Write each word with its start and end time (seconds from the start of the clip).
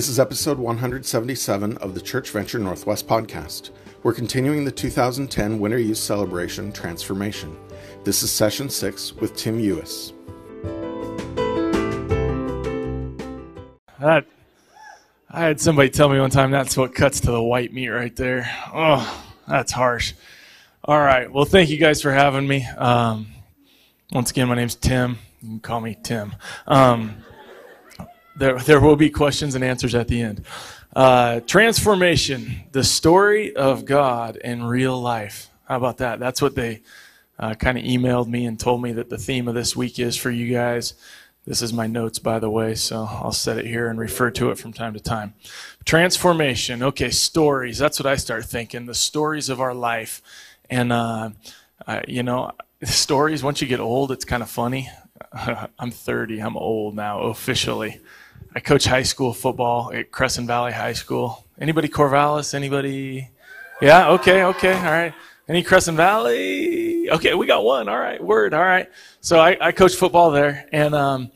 This 0.00 0.08
is 0.08 0.18
episode 0.18 0.58
177 0.58 1.76
of 1.76 1.92
the 1.92 2.00
Church 2.00 2.30
Venture 2.30 2.58
Northwest 2.58 3.06
podcast. 3.06 3.68
We're 4.02 4.14
continuing 4.14 4.64
the 4.64 4.72
2010 4.72 5.58
Winter 5.58 5.76
Youth 5.76 5.98
Celebration 5.98 6.72
Transformation. 6.72 7.54
This 8.02 8.22
is 8.22 8.32
session 8.32 8.70
six 8.70 9.12
with 9.12 9.36
Tim 9.36 9.58
Euhus. 9.60 10.14
That 14.00 14.24
I 15.30 15.40
had 15.40 15.60
somebody 15.60 15.90
tell 15.90 16.08
me 16.08 16.18
one 16.18 16.30
time 16.30 16.50
that's 16.50 16.78
what 16.78 16.94
cuts 16.94 17.20
to 17.20 17.30
the 17.30 17.42
white 17.42 17.74
meat 17.74 17.90
right 17.90 18.16
there. 18.16 18.50
Oh, 18.74 19.22
that's 19.46 19.70
harsh. 19.70 20.14
All 20.82 20.98
right. 20.98 21.30
Well, 21.30 21.44
thank 21.44 21.68
you 21.68 21.76
guys 21.76 22.00
for 22.00 22.10
having 22.10 22.48
me. 22.48 22.64
Um, 22.78 23.26
once 24.12 24.30
again, 24.30 24.48
my 24.48 24.54
name's 24.54 24.76
Tim. 24.76 25.18
You 25.42 25.48
can 25.50 25.60
call 25.60 25.82
me 25.82 25.98
Tim. 26.02 26.36
Um, 26.66 27.22
there, 28.40 28.58
there 28.58 28.80
will 28.80 28.96
be 28.96 29.10
questions 29.10 29.54
and 29.54 29.62
answers 29.62 29.94
at 29.94 30.08
the 30.08 30.22
end. 30.22 30.44
Uh, 30.96 31.40
transformation, 31.40 32.64
the 32.72 32.82
story 32.82 33.54
of 33.54 33.84
God 33.84 34.36
in 34.36 34.64
real 34.64 35.00
life. 35.00 35.50
How 35.68 35.76
about 35.76 35.98
that? 35.98 36.18
That's 36.18 36.42
what 36.42 36.54
they 36.54 36.80
uh, 37.38 37.54
kind 37.54 37.78
of 37.78 37.84
emailed 37.84 38.28
me 38.28 38.46
and 38.46 38.58
told 38.58 38.82
me 38.82 38.92
that 38.92 39.10
the 39.10 39.18
theme 39.18 39.46
of 39.46 39.54
this 39.54 39.76
week 39.76 39.98
is 39.98 40.16
for 40.16 40.30
you 40.30 40.52
guys. 40.52 40.94
This 41.44 41.62
is 41.62 41.72
my 41.72 41.86
notes, 41.86 42.18
by 42.18 42.38
the 42.38 42.50
way, 42.50 42.74
so 42.74 43.06
I'll 43.08 43.32
set 43.32 43.58
it 43.58 43.66
here 43.66 43.88
and 43.88 43.98
refer 43.98 44.30
to 44.32 44.50
it 44.50 44.58
from 44.58 44.72
time 44.72 44.94
to 44.94 45.00
time. 45.00 45.34
Transformation. 45.84 46.82
Okay, 46.82 47.10
stories. 47.10 47.78
That's 47.78 48.00
what 48.00 48.06
I 48.06 48.16
start 48.16 48.46
thinking. 48.46 48.86
The 48.86 48.94
stories 48.94 49.48
of 49.48 49.60
our 49.60 49.74
life. 49.74 50.22
And, 50.68 50.92
uh, 50.92 51.30
you 52.08 52.22
know, 52.22 52.52
stories, 52.84 53.42
once 53.42 53.60
you 53.60 53.68
get 53.68 53.80
old, 53.80 54.12
it's 54.12 54.24
kind 54.24 54.42
of 54.42 54.50
funny. 54.50 54.88
I'm 55.78 55.90
30, 55.90 56.40
I'm 56.40 56.56
old 56.56 56.94
now, 56.94 57.20
officially. 57.20 58.00
I 58.52 58.58
coach 58.58 58.84
high 58.84 59.04
school 59.04 59.32
football 59.32 59.92
at 59.94 60.10
Crescent 60.10 60.48
Valley 60.48 60.72
High 60.72 60.94
School. 60.94 61.44
Anybody 61.60 61.88
Corvallis? 61.88 62.52
Anybody? 62.52 63.30
Yeah, 63.80 64.10
okay, 64.10 64.42
okay, 64.42 64.74
all 64.74 64.90
right. 64.90 65.14
Any 65.48 65.62
Crescent 65.62 65.96
Valley? 65.96 67.08
Okay, 67.10 67.34
we 67.34 67.46
got 67.46 67.64
one. 67.64 67.88
All 67.88 67.98
right, 67.98 68.22
word. 68.22 68.52
All 68.52 68.64
right. 68.64 68.88
So 69.20 69.38
I, 69.38 69.56
I 69.60 69.72
coach 69.72 69.94
football 69.94 70.32
there, 70.32 70.66
and 70.72 70.94
um, 70.96 71.30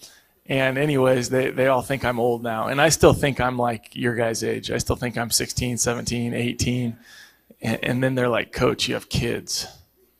and 0.47 0.77
anyways, 0.77 1.31
they 1.31 1.51
they 1.51 1.69
all 1.69 1.83
think 1.83 2.05
I'm 2.05 2.19
old 2.19 2.43
now, 2.43 2.67
and 2.67 2.81
I 2.81 2.89
still 2.89 3.13
think 3.13 3.41
I'm 3.41 3.59
like 3.59 3.95
your 3.95 4.17
guys' 4.17 4.43
age. 4.43 4.73
I 4.73 4.79
still 4.79 4.97
think 4.97 5.17
I'm 5.17 5.31
16, 5.31 5.79
17, 5.79 6.35
18, 6.35 6.97
and, 7.63 7.85
and 7.85 8.03
then 8.03 8.17
they're 8.17 8.29
like, 8.29 8.53
"Coach, 8.53 8.89
you 8.89 8.95
have 8.95 9.09
kids. 9.09 9.69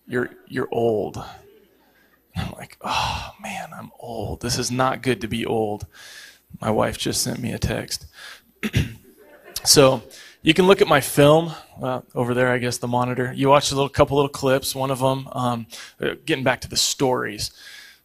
You're 0.07 0.31
you're 0.47 0.69
old." 0.71 1.17
And 2.37 2.47
I'm 2.47 2.53
like, 2.53 2.79
"Oh 2.83 3.33
man, 3.43 3.71
I'm 3.77 3.91
old. 3.99 4.43
This 4.43 4.59
is 4.59 4.71
not 4.71 5.03
good 5.03 5.21
to 5.23 5.29
be 5.29 5.45
old." 5.45 5.87
My 6.61 6.71
wife 6.71 6.99
just 6.99 7.23
sent 7.23 7.39
me 7.41 7.53
a 7.53 7.59
text. 7.59 8.07
so 9.65 10.03
you 10.43 10.55
can 10.55 10.67
look 10.67 10.83
at 10.83 10.89
my 10.89 11.01
film 11.01 11.53
uh, 11.83 12.03
over 12.15 12.35
there, 12.35 12.49
I 12.49 12.59
guess, 12.59 12.79
the 12.79 12.87
monitor. 12.87 13.33
You 13.35 13.49
watch 13.49 13.73
a 13.73 13.75
little 13.75 13.89
couple 13.89 14.17
little 14.17 14.29
clips. 14.29 14.75
One 14.75 14.91
of 14.91 14.99
them, 14.99 15.27
um, 15.33 15.67
uh, 16.01 16.15
getting 16.27 16.45
back 16.45 16.61
to 16.61 16.69
the 16.69 16.77
stories. 16.77 17.51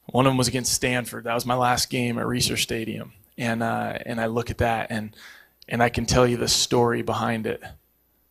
One 0.06 0.26
of 0.26 0.32
them 0.32 0.38
was 0.38 0.48
against 0.48 0.74
Stanford. 0.74 1.26
That 1.26 1.34
was 1.34 1.46
my 1.46 1.56
last 1.56 1.90
game 1.90 2.18
at 2.18 2.26
Reser 2.26 2.58
Stadium, 2.58 3.14
and 3.38 3.62
uh, 3.62 4.00
and 4.06 4.20
I 4.20 4.26
look 4.26 4.50
at 4.50 4.58
that 4.60 4.88
and 4.90 5.16
and 5.68 5.84
I 5.84 5.90
can 5.90 6.06
tell 6.06 6.26
you 6.26 6.38
the 6.38 6.48
story 6.48 7.04
behind 7.04 7.46
it, 7.46 7.62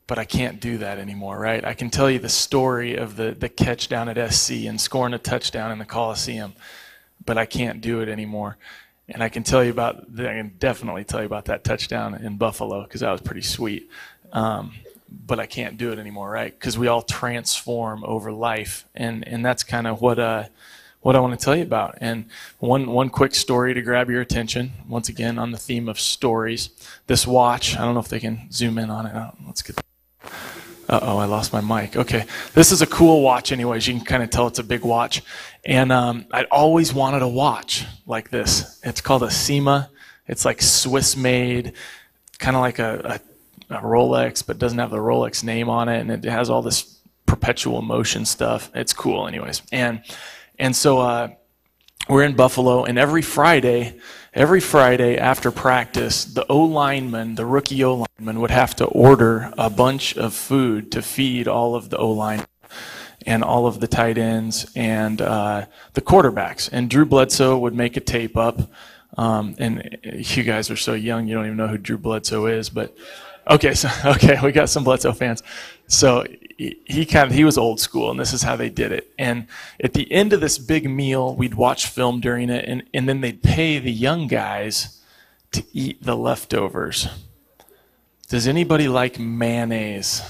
but 0.06 0.18
I 0.18 0.24
can't 0.24 0.60
do 0.60 0.78
that 0.78 0.98
anymore, 0.98 1.38
right? 1.38 1.64
I 1.64 1.74
can 1.74 1.88
tell 1.88 2.10
you 2.10 2.18
the 2.18 2.28
story 2.28 2.96
of 2.96 3.16
the 3.16 3.30
the 3.30 3.48
catch 3.48 3.88
down 3.88 4.08
at 4.08 4.32
SC 4.32 4.64
and 4.64 4.80
scoring 4.80 5.14
a 5.14 5.18
touchdown 5.18 5.70
in 5.70 5.78
the 5.78 5.84
Coliseum, 5.84 6.54
but 7.24 7.38
I 7.38 7.46
can't 7.46 7.80
do 7.80 8.00
it 8.00 8.08
anymore. 8.08 8.56
And 9.08 9.22
I 9.22 9.28
can 9.28 9.42
tell 9.42 9.64
you 9.64 9.70
about, 9.70 10.04
I 10.18 10.22
can 10.22 10.54
definitely 10.58 11.04
tell 11.04 11.20
you 11.20 11.26
about 11.26 11.46
that 11.46 11.64
touchdown 11.64 12.14
in 12.14 12.36
Buffalo 12.36 12.82
because 12.82 13.00
that 13.00 13.10
was 13.10 13.22
pretty 13.22 13.42
sweet. 13.42 13.88
Um, 14.32 14.74
but 15.10 15.40
I 15.40 15.46
can't 15.46 15.78
do 15.78 15.92
it 15.92 15.98
anymore, 15.98 16.30
right? 16.30 16.52
Because 16.52 16.76
we 16.76 16.86
all 16.86 17.02
transform 17.02 18.04
over 18.04 18.30
life, 18.32 18.84
and 18.94 19.26
and 19.26 19.44
that's 19.44 19.64
kind 19.64 19.86
of 19.86 20.00
what 20.00 20.18
uh, 20.18 20.44
what 21.00 21.16
I 21.16 21.20
want 21.20 21.38
to 21.38 21.42
tell 21.42 21.56
you 21.56 21.62
about. 21.62 21.98
And 22.00 22.26
one 22.58 22.90
one 22.90 23.08
quick 23.08 23.34
story 23.34 23.74
to 23.74 23.82
grab 23.82 24.10
your 24.10 24.20
attention. 24.20 24.72
Once 24.88 25.08
again, 25.08 25.38
on 25.38 25.50
the 25.50 25.58
theme 25.58 25.88
of 25.88 25.98
stories, 25.98 26.70
this 27.06 27.26
watch. 27.26 27.76
I 27.76 27.84
don't 27.84 27.94
know 27.94 28.00
if 28.00 28.08
they 28.08 28.20
can 28.20 28.50
zoom 28.52 28.78
in 28.78 28.90
on 28.90 29.06
it. 29.06 29.14
Oh, 29.14 29.32
let's 29.46 29.62
get. 29.62 29.80
Uh 30.90 31.00
oh, 31.02 31.18
I 31.18 31.26
lost 31.26 31.52
my 31.52 31.60
mic. 31.60 31.96
Okay, 31.96 32.24
this 32.54 32.72
is 32.72 32.80
a 32.82 32.86
cool 32.86 33.22
watch. 33.22 33.52
Anyways, 33.52 33.86
you 33.86 33.94
can 33.94 34.04
kind 34.04 34.22
of 34.22 34.30
tell 34.30 34.46
it's 34.46 34.58
a 34.58 34.64
big 34.64 34.84
watch, 34.84 35.22
and 35.68 35.92
um, 35.92 36.24
I'd 36.32 36.46
always 36.46 36.94
wanted 36.94 37.20
a 37.20 37.28
watch 37.28 37.84
like 38.06 38.30
this. 38.30 38.80
It's 38.82 39.02
called 39.02 39.22
a 39.22 39.26
Cyma. 39.26 39.90
It's 40.26 40.46
like 40.46 40.62
Swiss 40.62 41.14
made, 41.14 41.74
kind 42.38 42.56
of 42.56 42.62
like 42.62 42.78
a, 42.78 43.20
a, 43.70 43.74
a, 43.76 43.80
Rolex, 43.82 44.44
but 44.44 44.58
doesn't 44.58 44.78
have 44.78 44.90
the 44.90 44.96
Rolex 44.96 45.44
name 45.44 45.68
on 45.68 45.90
it, 45.90 46.00
and 46.00 46.10
it 46.10 46.24
has 46.24 46.48
all 46.48 46.62
this 46.62 46.98
perpetual 47.26 47.82
motion 47.82 48.24
stuff. 48.24 48.70
It's 48.74 48.94
cool, 48.94 49.28
anyways. 49.28 49.60
And 49.70 50.02
and 50.58 50.74
so 50.74 51.00
uh, 51.00 51.28
we're 52.08 52.24
in 52.24 52.34
Buffalo, 52.34 52.84
and 52.84 52.98
every 52.98 53.22
Friday, 53.22 54.00
every 54.32 54.60
Friday 54.60 55.18
after 55.18 55.50
practice, 55.50 56.24
the 56.24 56.46
O 56.48 56.60
lineman, 56.60 57.34
the 57.34 57.44
rookie 57.44 57.84
O 57.84 58.06
lineman, 58.18 58.40
would 58.40 58.50
have 58.50 58.74
to 58.76 58.86
order 58.86 59.52
a 59.58 59.68
bunch 59.68 60.16
of 60.16 60.32
food 60.32 60.90
to 60.92 61.02
feed 61.02 61.46
all 61.46 61.74
of 61.74 61.90
the 61.90 61.98
O 61.98 62.10
line 62.10 62.46
and 63.26 63.42
all 63.42 63.66
of 63.66 63.80
the 63.80 63.88
tight 63.88 64.18
ends 64.18 64.70
and 64.74 65.20
uh, 65.20 65.66
the 65.94 66.00
quarterbacks. 66.00 66.68
And 66.70 66.88
Drew 66.88 67.04
Bledsoe 67.04 67.58
would 67.58 67.74
make 67.74 67.96
a 67.96 68.00
tape 68.00 68.36
up. 68.36 68.70
Um, 69.16 69.56
and 69.58 69.98
you 70.02 70.44
guys 70.44 70.70
are 70.70 70.76
so 70.76 70.94
young, 70.94 71.26
you 71.26 71.34
don't 71.34 71.46
even 71.46 71.56
know 71.56 71.66
who 71.66 71.78
Drew 71.78 71.98
Bledsoe 71.98 72.46
is, 72.46 72.70
but 72.70 72.96
okay, 73.48 73.74
so 73.74 73.88
okay, 74.04 74.38
we 74.42 74.52
got 74.52 74.68
some 74.68 74.84
Bledsoe 74.84 75.12
fans. 75.12 75.42
So 75.86 76.24
he, 76.56 76.80
he 76.86 77.06
kind 77.06 77.30
of 77.30 77.36
he 77.36 77.44
was 77.44 77.58
old 77.58 77.80
school, 77.80 78.10
and 78.10 78.20
this 78.20 78.32
is 78.32 78.42
how 78.42 78.56
they 78.56 78.68
did 78.68 78.92
it. 78.92 79.12
And 79.18 79.46
at 79.82 79.94
the 79.94 80.10
end 80.12 80.32
of 80.32 80.40
this 80.40 80.58
big 80.58 80.88
meal, 80.88 81.34
we'd 81.34 81.54
watch 81.54 81.86
film 81.86 82.20
during 82.20 82.50
it, 82.50 82.64
and, 82.66 82.82
and 82.92 83.08
then 83.08 83.20
they'd 83.20 83.42
pay 83.42 83.78
the 83.78 83.92
young 83.92 84.26
guys 84.26 85.00
to 85.52 85.64
eat 85.72 86.02
the 86.02 86.16
leftovers. 86.16 87.08
Does 88.28 88.46
anybody 88.46 88.88
like 88.88 89.18
mayonnaise? 89.18 90.22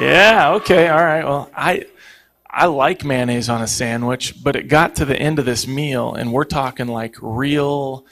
Yeah, 0.00 0.52
okay, 0.54 0.88
all 0.88 1.04
right. 1.04 1.24
Well, 1.24 1.50
I 1.54 1.86
I 2.48 2.66
like 2.66 3.04
mayonnaise 3.04 3.48
on 3.48 3.62
a 3.62 3.66
sandwich, 3.66 4.42
but 4.42 4.56
it 4.56 4.68
got 4.68 4.96
to 4.96 5.04
the 5.04 5.16
end 5.20 5.38
of 5.38 5.44
this 5.44 5.66
meal, 5.66 6.14
and 6.14 6.32
we're 6.32 6.44
talking 6.44 6.88
like 6.88 7.16
real 7.20 8.04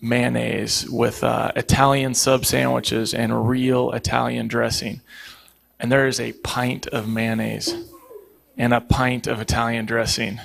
mayonnaise 0.00 0.88
with 0.88 1.22
uh, 1.22 1.52
Italian 1.56 2.14
sub 2.14 2.44
sandwiches 2.44 3.14
and 3.14 3.48
real 3.48 3.90
Italian 3.92 4.48
dressing. 4.48 5.00
And 5.78 5.90
there 5.90 6.06
is 6.06 6.20
a 6.20 6.32
pint 6.32 6.86
of 6.88 7.08
mayonnaise 7.08 7.74
and 8.56 8.74
a 8.74 8.80
pint 8.80 9.26
of 9.26 9.40
Italian 9.40 9.86
dressing. 9.86 10.40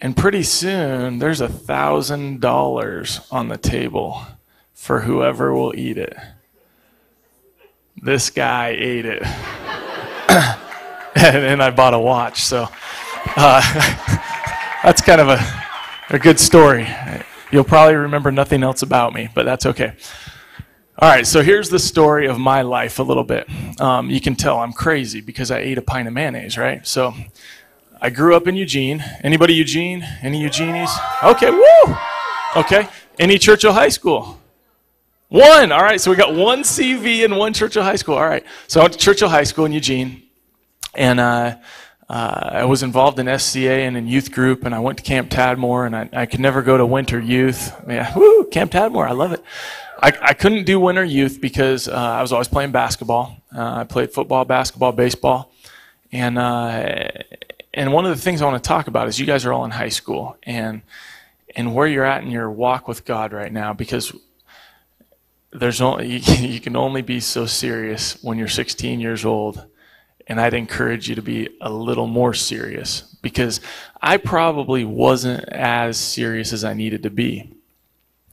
And 0.00 0.16
pretty 0.16 0.44
soon, 0.44 1.18
there's 1.18 1.40
a 1.40 1.48
thousand 1.48 2.40
dollars 2.40 3.20
on 3.30 3.48
the 3.48 3.58
table 3.58 4.24
for 4.72 5.00
whoever 5.00 5.52
will 5.52 5.74
eat 5.76 5.98
it. 5.98 6.16
This 8.02 8.30
guy 8.30 8.68
ate 8.68 9.04
it. 9.04 9.22
and, 11.16 11.36
and, 11.44 11.62
I 11.62 11.70
bought 11.70 11.92
a 11.92 11.98
watch. 11.98 12.42
So 12.42 12.66
uh, 13.36 13.60
that's 14.82 15.02
kind 15.02 15.20
of 15.20 15.28
a, 15.28 15.38
a 16.08 16.18
good 16.18 16.40
story. 16.40 16.88
You'll 17.52 17.64
probably 17.64 17.96
remember 17.96 18.30
nothing 18.32 18.62
else 18.62 18.82
about 18.82 19.12
me, 19.12 19.28
but 19.34 19.44
that's 19.44 19.66
okay. 19.66 19.92
All 20.98 21.08
right, 21.08 21.26
so 21.26 21.42
here's 21.42 21.68
the 21.68 21.78
story 21.78 22.26
of 22.26 22.38
my 22.38 22.62
life 22.62 22.98
a 22.98 23.02
little 23.02 23.24
bit. 23.24 23.48
Um, 23.80 24.08
you 24.08 24.20
can 24.20 24.34
tell 24.34 24.60
I'm 24.60 24.72
crazy 24.72 25.20
because 25.20 25.50
I 25.50 25.58
ate 25.58 25.76
a 25.78 25.82
pint 25.82 26.08
of 26.08 26.14
mayonnaise, 26.14 26.56
right? 26.56 26.86
So 26.86 27.14
I 28.00 28.08
grew 28.08 28.34
up 28.34 28.46
in 28.46 28.56
Eugene. 28.56 29.04
Anybody 29.22 29.54
Eugene? 29.54 30.06
Any 30.22 30.40
Eugenies? 30.40 30.90
Okay, 31.22 31.50
woo! 31.50 31.96
Okay. 32.56 32.88
Any 33.18 33.38
Churchill 33.38 33.74
High 33.74 33.90
School? 33.90 34.40
One. 35.30 35.70
All 35.70 35.82
right. 35.82 36.00
So 36.00 36.10
we 36.10 36.16
got 36.16 36.34
one 36.34 36.62
CV 36.62 37.24
and 37.24 37.36
one 37.36 37.52
Churchill 37.52 37.84
High 37.84 37.96
School. 37.96 38.16
All 38.16 38.26
right. 38.26 38.44
So 38.66 38.80
I 38.80 38.84
went 38.84 38.94
to 38.94 38.98
Churchill 38.98 39.28
High 39.28 39.44
School 39.44 39.64
in 39.64 39.70
Eugene, 39.72 40.24
and 40.96 41.20
uh, 41.20 41.56
uh, 42.08 42.50
I 42.52 42.64
was 42.64 42.82
involved 42.82 43.20
in 43.20 43.38
SCA 43.38 43.70
and 43.70 43.96
in 43.96 44.08
youth 44.08 44.32
group, 44.32 44.64
and 44.64 44.74
I 44.74 44.80
went 44.80 44.98
to 44.98 45.04
Camp 45.04 45.30
Tadmor, 45.30 45.86
and 45.86 45.94
I, 45.94 46.08
I 46.12 46.26
could 46.26 46.40
never 46.40 46.62
go 46.62 46.76
to 46.76 46.84
winter 46.84 47.20
youth. 47.20 47.72
Yeah, 47.88 48.12
woo, 48.18 48.46
Camp 48.46 48.72
Tadmor, 48.72 49.08
I 49.08 49.12
love 49.12 49.32
it. 49.32 49.44
I, 50.02 50.12
I 50.20 50.34
couldn't 50.34 50.64
do 50.64 50.80
winter 50.80 51.04
youth 51.04 51.40
because 51.40 51.86
uh, 51.86 51.92
I 51.92 52.22
was 52.22 52.32
always 52.32 52.48
playing 52.48 52.72
basketball. 52.72 53.36
Uh, 53.54 53.76
I 53.76 53.84
played 53.84 54.10
football, 54.12 54.44
basketball, 54.44 54.90
baseball, 54.90 55.52
and 56.10 56.38
uh, 56.38 57.06
and 57.72 57.92
one 57.92 58.04
of 58.04 58.16
the 58.16 58.20
things 58.20 58.42
I 58.42 58.46
want 58.46 58.60
to 58.60 58.66
talk 58.66 58.88
about 58.88 59.06
is 59.06 59.20
you 59.20 59.26
guys 59.26 59.46
are 59.46 59.52
all 59.52 59.64
in 59.64 59.70
high 59.70 59.90
school, 59.90 60.36
and 60.42 60.82
and 61.54 61.72
where 61.72 61.86
you're 61.86 62.04
at 62.04 62.24
in 62.24 62.32
your 62.32 62.50
walk 62.50 62.88
with 62.88 63.04
God 63.04 63.32
right 63.32 63.52
now, 63.52 63.72
because 63.72 64.12
there's 65.52 65.80
only 65.80 66.16
you 66.18 66.60
can 66.60 66.76
only 66.76 67.02
be 67.02 67.20
so 67.20 67.46
serious 67.46 68.22
when 68.22 68.38
you're 68.38 68.48
16 68.48 69.00
years 69.00 69.24
old 69.24 69.66
and 70.26 70.40
I'd 70.40 70.54
encourage 70.54 71.08
you 71.08 71.16
to 71.16 71.22
be 71.22 71.48
a 71.60 71.70
little 71.70 72.06
more 72.06 72.34
serious 72.34 73.02
because 73.22 73.60
I 74.00 74.16
probably 74.16 74.84
wasn't 74.84 75.44
as 75.48 75.98
serious 75.98 76.52
as 76.52 76.64
I 76.64 76.74
needed 76.74 77.02
to 77.02 77.10
be. 77.10 77.52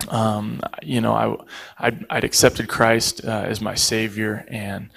um, 0.09 0.61
you 0.83 1.01
know, 1.01 1.13
I, 1.13 1.87
I'd, 1.87 2.05
I'd 2.09 2.23
accepted 2.23 2.67
Christ 2.67 3.25
uh, 3.25 3.45
as 3.47 3.61
my 3.61 3.75
Savior, 3.75 4.45
and 4.47 4.89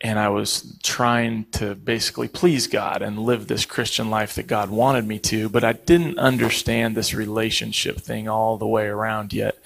and 0.00 0.18
I 0.18 0.28
was 0.28 0.78
trying 0.84 1.46
to 1.52 1.74
basically 1.74 2.28
please 2.28 2.68
God 2.68 3.02
and 3.02 3.18
live 3.18 3.48
this 3.48 3.66
Christian 3.66 4.10
life 4.10 4.34
that 4.36 4.46
God 4.46 4.70
wanted 4.70 5.06
me 5.06 5.18
to, 5.20 5.48
but 5.48 5.64
I 5.64 5.72
didn't 5.72 6.18
understand 6.20 6.96
this 6.96 7.14
relationship 7.14 7.98
thing 7.98 8.28
all 8.28 8.58
the 8.58 8.66
way 8.66 8.86
around 8.86 9.32
yet. 9.32 9.58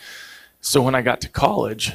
So 0.63 0.81
when 0.81 0.95
I 0.95 1.03
got 1.03 1.21
to 1.23 1.29
college, 1.29 1.93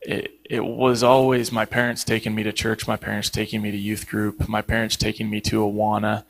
it, 0.00 0.40
it 0.42 0.64
was 0.64 1.02
always 1.02 1.52
my 1.52 1.66
parents 1.66 2.02
taking 2.02 2.34
me 2.34 2.42
to 2.42 2.52
church, 2.52 2.88
my 2.88 2.96
parents 2.96 3.28
taking 3.28 3.60
me 3.60 3.70
to 3.70 3.76
youth 3.76 4.08
group, 4.08 4.48
my 4.48 4.62
parents 4.62 4.96
taking 4.96 5.28
me 5.28 5.42
to 5.42 5.60
Awana, 5.60 6.24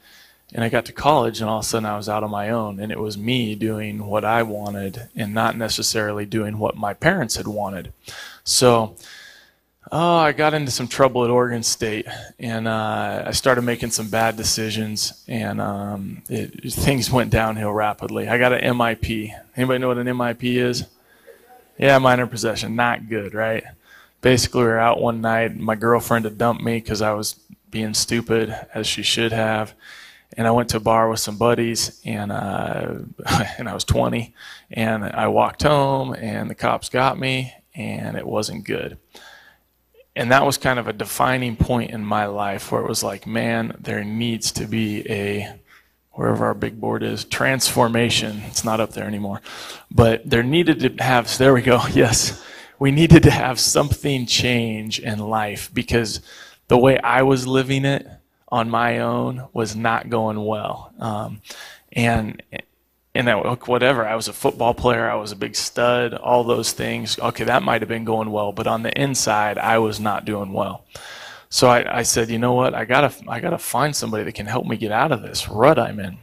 and 0.52 0.64
I 0.64 0.68
got 0.68 0.84
to 0.86 0.92
college, 0.92 1.40
and 1.40 1.48
all 1.48 1.60
of 1.60 1.64
a 1.64 1.68
sudden 1.68 1.86
I 1.86 1.96
was 1.96 2.08
out 2.08 2.24
on 2.24 2.30
my 2.30 2.50
own, 2.50 2.80
and 2.80 2.90
it 2.90 2.98
was 2.98 3.16
me 3.16 3.54
doing 3.54 4.04
what 4.06 4.24
I 4.24 4.42
wanted 4.42 5.08
and 5.14 5.32
not 5.32 5.56
necessarily 5.56 6.26
doing 6.26 6.58
what 6.58 6.76
my 6.76 6.92
parents 6.92 7.36
had 7.36 7.46
wanted. 7.46 7.92
So, 8.42 8.96
oh, 9.92 10.16
I 10.16 10.32
got 10.32 10.54
into 10.54 10.72
some 10.72 10.88
trouble 10.88 11.24
at 11.24 11.30
Oregon 11.30 11.62
State, 11.62 12.06
and 12.40 12.66
uh, 12.66 13.22
I 13.26 13.30
started 13.30 13.62
making 13.62 13.90
some 13.90 14.10
bad 14.10 14.36
decisions, 14.36 15.24
and 15.28 15.60
um, 15.60 16.22
it, 16.28 16.72
things 16.72 17.12
went 17.12 17.30
downhill 17.30 17.72
rapidly. 17.72 18.28
I 18.28 18.38
got 18.38 18.52
an 18.52 18.76
MIP. 18.76 19.30
Anybody 19.56 19.78
know 19.78 19.88
what 19.88 19.98
an 19.98 20.08
MIP 20.08 20.56
is? 20.56 20.84
Yeah, 21.78 21.98
minor 21.98 22.26
possession. 22.26 22.76
Not 22.76 23.08
good, 23.08 23.34
right? 23.34 23.64
Basically, 24.20 24.62
we 24.62 24.68
were 24.68 24.78
out 24.78 25.00
one 25.00 25.20
night. 25.20 25.56
My 25.56 25.74
girlfriend 25.74 26.24
had 26.24 26.38
dumped 26.38 26.62
me 26.62 26.78
because 26.78 27.02
I 27.02 27.12
was 27.12 27.34
being 27.70 27.94
stupid, 27.94 28.54
as 28.74 28.86
she 28.86 29.02
should 29.02 29.32
have 29.32 29.74
and 30.36 30.46
I 30.46 30.50
went 30.50 30.68
to 30.70 30.78
a 30.78 30.80
bar 30.80 31.08
with 31.08 31.20
some 31.20 31.36
buddies, 31.36 32.00
and 32.04 32.32
uh, 32.32 32.94
and 33.58 33.68
I 33.68 33.74
was 33.74 33.84
20, 33.84 34.34
and 34.72 35.04
I 35.04 35.28
walked 35.28 35.62
home, 35.62 36.14
and 36.14 36.50
the 36.50 36.54
cops 36.54 36.88
got 36.88 37.18
me, 37.18 37.54
and 37.74 38.16
it 38.16 38.26
wasn't 38.26 38.64
good. 38.64 38.98
And 40.16 40.30
that 40.30 40.46
was 40.46 40.58
kind 40.58 40.78
of 40.78 40.86
a 40.86 40.92
defining 40.92 41.56
point 41.56 41.90
in 41.90 42.04
my 42.04 42.26
life 42.26 42.70
where 42.70 42.80
it 42.80 42.88
was 42.88 43.02
like, 43.02 43.26
man, 43.26 43.76
there 43.80 44.04
needs 44.04 44.52
to 44.52 44.66
be 44.66 45.08
a 45.10 45.60
wherever 46.14 46.46
our 46.46 46.54
big 46.54 46.80
board 46.80 47.02
is 47.02 47.24
transformation. 47.24 48.42
It's 48.46 48.64
not 48.64 48.80
up 48.80 48.92
there 48.92 49.06
anymore, 49.06 49.40
but 49.90 50.28
there 50.28 50.42
needed 50.42 50.80
to 50.80 51.04
have. 51.04 51.36
There 51.38 51.54
we 51.54 51.62
go. 51.62 51.82
Yes, 51.94 52.42
we 52.78 52.90
needed 52.90 53.22
to 53.24 53.30
have 53.30 53.60
something 53.60 54.26
change 54.26 54.98
in 54.98 55.18
life 55.18 55.70
because 55.72 56.20
the 56.68 56.78
way 56.78 56.98
I 56.98 57.22
was 57.22 57.46
living 57.46 57.84
it 57.84 58.06
on 58.48 58.70
my 58.70 58.98
own 58.98 59.48
was 59.52 59.76
not 59.76 60.10
going 60.10 60.44
well. 60.44 60.92
Um, 60.98 61.40
and 61.92 62.42
and 63.14 63.28
that, 63.28 63.68
whatever, 63.68 64.04
I 64.06 64.16
was 64.16 64.26
a 64.26 64.32
football 64.32 64.74
player, 64.74 65.08
I 65.08 65.14
was 65.14 65.30
a 65.30 65.36
big 65.36 65.54
stud, 65.54 66.14
all 66.14 66.42
those 66.42 66.72
things. 66.72 67.18
Okay, 67.18 67.44
that 67.44 67.62
might 67.62 67.80
have 67.80 67.88
been 67.88 68.04
going 68.04 68.30
well, 68.30 68.52
but 68.52 68.66
on 68.66 68.82
the 68.82 69.00
inside, 69.00 69.56
I 69.56 69.78
was 69.78 70.00
not 70.00 70.24
doing 70.24 70.52
well. 70.52 70.84
So 71.54 71.68
I, 71.68 71.98
I 71.98 72.02
said, 72.02 72.30
you 72.30 72.38
know 72.40 72.54
what? 72.54 72.74
I 72.74 72.84
gotta 72.84 73.14
I 73.28 73.38
gotta 73.38 73.58
find 73.58 73.94
somebody 73.94 74.24
that 74.24 74.32
can 74.32 74.46
help 74.46 74.66
me 74.66 74.76
get 74.76 74.90
out 74.90 75.12
of 75.12 75.22
this 75.22 75.48
rut 75.48 75.78
I'm 75.78 76.00
in. 76.00 76.18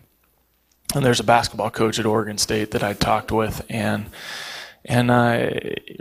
And 0.93 1.05
there's 1.05 1.21
a 1.21 1.23
basketball 1.23 1.69
coach 1.69 1.97
at 1.99 2.05
Oregon 2.05 2.37
State 2.37 2.71
that 2.71 2.83
I 2.83 2.91
talked 2.91 3.31
with, 3.31 3.65
and 3.69 4.07
and 4.83 5.09
uh, 5.09 5.51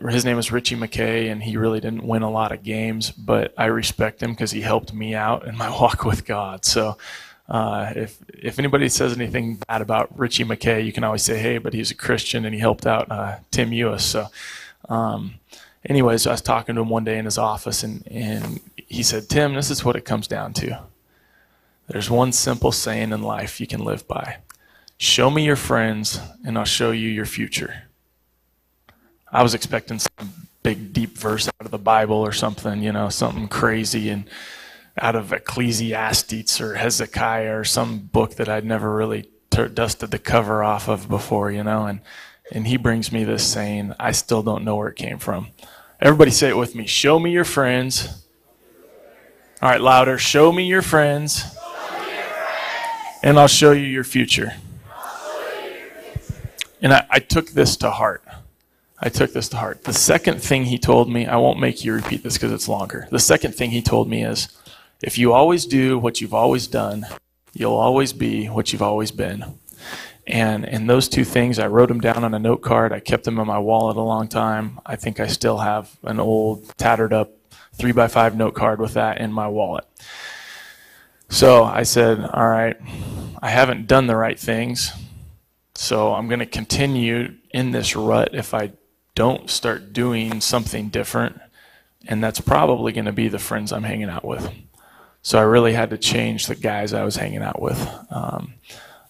his 0.09 0.25
name 0.25 0.37
is 0.37 0.50
Ritchie 0.50 0.75
McKay, 0.75 1.31
and 1.31 1.44
he 1.44 1.56
really 1.56 1.79
didn't 1.79 2.03
win 2.03 2.23
a 2.23 2.31
lot 2.31 2.50
of 2.50 2.65
games, 2.65 3.12
but 3.12 3.55
I 3.56 3.67
respect 3.67 4.21
him 4.21 4.32
because 4.32 4.50
he 4.50 4.62
helped 4.62 4.93
me 4.93 5.15
out 5.15 5.47
in 5.47 5.56
my 5.56 5.71
walk 5.81 6.05
with 6.05 6.25
God. 6.25 6.65
So 6.65 6.99
uh, 7.49 7.93
if 7.94 8.19
if 8.31 8.59
anybody 8.59 8.88
says 8.88 9.12
anything 9.12 9.62
bad 9.69 9.81
about 9.81 10.19
Ritchie 10.19 10.43
McKay, 10.43 10.85
you 10.85 10.93
can 10.93 11.05
always 11.05 11.23
say, 11.23 11.38
"Hey, 11.38 11.59
but 11.59 11.73
he's 11.73 11.93
a 11.93 11.94
Christian 11.94 12.44
and 12.44 12.53
he 12.53 12.61
helped 12.61 12.85
out 12.85 13.09
uh, 13.12 13.37
Tim 13.53 13.71
Euhus." 13.71 14.00
So, 14.00 14.26
um, 14.88 15.35
anyways, 15.85 16.27
I 16.27 16.32
was 16.32 16.43
talking 16.43 16.75
to 16.75 16.81
him 16.82 16.88
one 16.88 17.05
day 17.05 17.19
in 17.19 17.25
his 17.25 17.38
office, 17.38 17.82
and 17.82 18.06
and 18.09 18.61
he 18.77 19.03
said, 19.03 19.29
"Tim, 19.29 19.55
this 19.55 19.71
is 19.71 19.85
what 19.85 19.97
it 19.97 20.05
comes 20.05 20.27
down 20.27 20.53
to. 20.55 20.82
There's 21.88 22.11
one 22.11 22.32
simple 22.32 22.73
saying 22.73 23.12
in 23.12 23.23
life 23.23 23.61
you 23.61 23.67
can 23.67 23.85
live 23.85 24.06
by: 24.06 24.38
Show 24.99 25.31
me 25.31 25.44
your 25.44 25.56
friends, 25.56 26.21
and 26.44 26.59
I'll 26.59 26.65
show 26.65 26.91
you 26.91 27.09
your 27.09 27.27
future." 27.27 27.85
I 29.32 29.43
was 29.43 29.55
expecting 29.55 30.00
some 30.00 30.49
big 30.62 30.93
deep 30.93 31.17
verse 31.17 31.49
out 31.49 31.65
of 31.65 31.71
the 31.71 31.79
Bible 31.79 32.17
or 32.17 32.33
something, 32.33 32.83
you 32.83 32.93
know, 32.93 33.09
something 33.09 33.49
crazy 33.49 34.11
and 34.11 34.25
out 35.00 35.15
of 35.15 35.33
Ecclesiastes 35.33 36.61
or 36.61 36.75
Hezekiah 36.75 37.56
or 37.56 37.65
some 37.65 37.99
book 37.99 38.35
that 38.35 38.49
I'd 38.49 38.65
never 38.65 38.94
really 38.94 39.29
dusted 39.50 40.11
the 40.11 40.19
cover 40.19 40.62
off 40.62 40.88
of 40.88 41.09
before, 41.09 41.50
you 41.50 41.62
know, 41.62 41.87
and 41.87 42.00
and 42.50 42.67
he 42.67 42.76
brings 42.76 43.12
me 43.12 43.25
this 43.25 43.47
saying, 43.47 43.94
I 43.99 44.12
still 44.12 44.43
don't 44.43 44.64
know 44.64 44.76
where 44.76 44.88
it 44.88 44.97
came 44.97 45.19
from. 45.19 45.49
Everybody 46.00 46.31
say 46.31 46.49
it 46.49 46.56
with 46.56 46.75
me. 46.75 46.87
Show 46.87 47.19
me 47.19 47.31
your 47.31 47.44
friends. 47.44 48.25
All 49.62 49.69
right, 49.69 49.81
louder. 49.81 50.19
Show 50.19 50.50
me 50.50 50.64
your 50.64 50.82
friends. 50.82 51.44
And 53.23 53.38
I'll 53.38 53.49
show 53.49 53.73
you 53.73 53.85
your 53.85 54.05
future. 54.05 54.55
And 56.81 56.94
I, 56.94 57.06
I 57.11 57.19
took 57.19 57.50
this 57.50 57.76
to 57.79 57.91
heart. 57.91 58.25
I 58.99 59.11
took 59.11 59.32
this 59.32 59.49
to 59.50 59.58
heart. 59.58 59.85
The 59.85 59.93
second 59.93 60.43
thing 60.43 60.64
he 60.64 60.79
told 60.79 61.11
me, 61.11 61.26
I 61.26 61.37
won't 61.37 61.61
make 61.61 61.85
you 61.85 61.93
repeat 61.93 62.23
this 62.23 62.35
because 62.35 62.52
it's 62.52 62.69
longer. 62.69 63.06
The 63.11 63.19
second 63.19 63.55
thing 63.55 63.70
he 63.70 63.82
told 63.82 64.08
me 64.08 64.25
is 64.25 64.49
if 65.02 65.19
you 65.19 65.32
always 65.32 65.67
do 65.67 65.99
what 65.99 66.20
you've 66.20 66.35
always 66.35 66.67
done, 66.67 67.06
you'll 67.52 67.75
always 67.75 68.12
be 68.12 68.47
what 68.47 68.73
you've 68.73 68.82
always 68.82 69.11
been. 69.11 69.58
And 70.31 70.65
and 70.65 70.88
those 70.88 71.09
two 71.09 71.25
things, 71.25 71.59
I 71.59 71.67
wrote 71.67 71.88
them 71.88 72.00
down 72.00 72.23
on 72.23 72.35
a 72.35 72.38
note 72.38 72.62
card. 72.62 72.93
I 72.93 73.00
kept 73.00 73.25
them 73.25 73.38
in 73.38 73.47
my 73.47 73.59
wallet 73.59 73.97
a 73.97 74.03
long 74.03 74.29
time. 74.29 74.79
I 74.87 74.97
think 74.97 75.19
I 75.19 75.27
still 75.27 75.59
have 75.59 75.97
an 76.05 76.21
old, 76.21 76.77
tattered 76.79 77.12
up 77.12 77.32
three 77.75 77.93
by 77.93 78.06
five 78.06 78.37
note 78.37 78.55
card 78.55 78.81
with 78.81 78.94
that 78.94 79.21
in 79.21 79.32
my 79.32 79.49
wallet. 79.49 79.87
So 81.29 81.65
I 81.65 81.82
said, 81.82 82.21
all 82.21 82.49
right, 82.49 82.77
I 83.41 83.50
haven't 83.50 83.87
done 83.87 84.06
the 84.06 84.17
right 84.17 84.38
things. 84.38 84.93
So 85.75 86.15
I'm 86.15 86.29
going 86.29 86.41
to 86.41 86.47
continue 86.47 87.35
in 87.53 87.71
this 87.71 87.97
rut 87.97 88.31
if 88.35 88.53
I 88.53 88.73
don't 89.15 89.49
start 89.49 89.93
doing 89.93 90.41
something 90.41 90.88
different, 90.88 91.41
and 92.06 92.23
that's 92.23 92.41
probably 92.41 92.93
going 92.93 93.06
to 93.06 93.12
be 93.12 93.29
the 93.29 93.38
friends 93.38 93.73
I'm 93.73 93.83
hanging 93.83 94.11
out 94.11 94.25
with. 94.25 94.50
So 95.23 95.38
I 95.38 95.43
really 95.43 95.73
had 95.73 95.91
to 95.91 95.99
change 95.99 96.47
the 96.47 96.55
guys 96.55 96.93
I 96.93 97.05
was 97.05 97.17
hanging 97.17 97.43
out 97.43 97.61
with. 97.61 97.88
Um, 98.11 98.55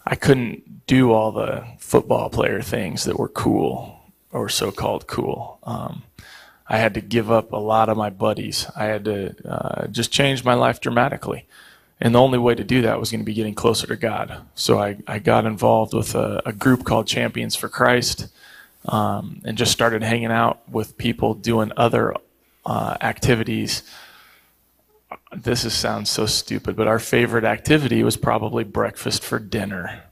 I 0.07 0.15
couldn't 0.17 0.80
do 0.91 1.13
all 1.13 1.31
the 1.31 1.65
football 1.79 2.29
player 2.29 2.61
things 2.61 3.05
that 3.05 3.17
were 3.17 3.29
cool 3.29 4.01
or 4.33 4.49
so-called 4.49 5.07
cool. 5.07 5.61
Um, 5.63 6.03
I 6.67 6.79
had 6.79 6.95
to 6.95 7.01
give 7.01 7.31
up 7.31 7.53
a 7.53 7.57
lot 7.57 7.89
of 7.89 7.97
my 7.97 8.11
buddies. 8.11 8.67
I 8.75 8.87
had 8.87 9.05
to 9.05 9.37
uh, 9.49 9.87
just 9.87 10.11
change 10.11 10.45
my 10.45 10.55
life 10.55 10.81
dramatically. 10.81 11.47
And 12.01 12.13
the 12.13 12.21
only 12.21 12.39
way 12.39 12.57
to 12.57 12.65
do 12.65 12.83
that 12.83 12.99
was 12.99 13.13
going 13.13 13.21
to 13.21 13.25
be 13.25 13.35
getting 13.35 13.55
closer 13.55 13.87
to 13.87 13.95
God. 13.95 14.43
So 14.57 14.81
I, 14.81 14.97
I 15.07 15.21
got 15.21 15.47
involved 15.47 15.95
with 15.95 16.17
a, 16.17 16.43
a 16.45 16.53
group 16.53 16.85
called 16.85 17.07
Champions 17.07 17.55
for 17.55 17.69
Christ 17.69 18.27
um, 18.87 19.43
and 19.45 19.57
just 19.57 19.71
started 19.71 20.03
hanging 20.03 20.33
out 20.33 20.69
with 20.69 20.99
people 20.99 21.35
doing 21.35 21.71
other 21.77 22.15
uh, 22.67 22.97
activities. 23.01 23.85
This 25.33 25.65
is, 25.65 25.73
sounds 25.73 26.11
so 26.11 26.27
stupid, 26.27 26.75
but 26.75 26.89
our 26.89 26.99
favorite 26.99 27.45
activity 27.45 28.03
was 28.03 28.17
probably 28.17 28.65
breakfast 28.65 29.23
for 29.23 29.39
dinner. 29.39 30.10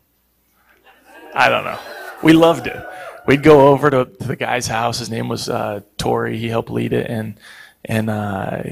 I 1.38 1.48
don't 1.48 1.64
know. 1.64 1.78
We 2.22 2.32
loved 2.32 2.66
it. 2.66 2.84
We'd 3.26 3.44
go 3.44 3.68
over 3.68 3.90
to, 3.90 4.06
to 4.06 4.26
the 4.26 4.36
guy's 4.36 4.66
house. 4.66 4.98
His 4.98 5.08
name 5.08 5.28
was 5.28 5.48
uh, 5.48 5.82
Tori. 5.96 6.36
He 6.36 6.48
helped 6.48 6.68
lead 6.68 6.92
it, 6.92 7.08
and 7.08 7.38
and 7.84 8.10
uh, 8.10 8.62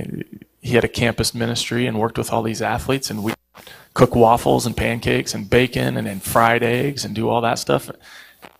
he 0.61 0.75
had 0.75 0.83
a 0.83 0.89
campus 0.89 1.33
ministry 1.33 1.87
and 1.87 2.01
worked 2.01 2.19
with 2.19 2.33
all 2.33 2.43
these 2.43 2.61
athletes. 2.61 3.09
And 3.09 3.23
we 3.23 3.35
cook 3.95 4.17
waffles 4.17 4.67
and 4.67 4.77
pancakes 4.77 5.33
and 5.33 5.49
bacon 5.49 5.97
and 5.97 6.23
fried 6.23 6.65
eggs 6.65 7.05
and 7.05 7.15
do 7.15 7.29
all 7.29 7.41
that 7.43 7.61
stuff. 7.61 7.89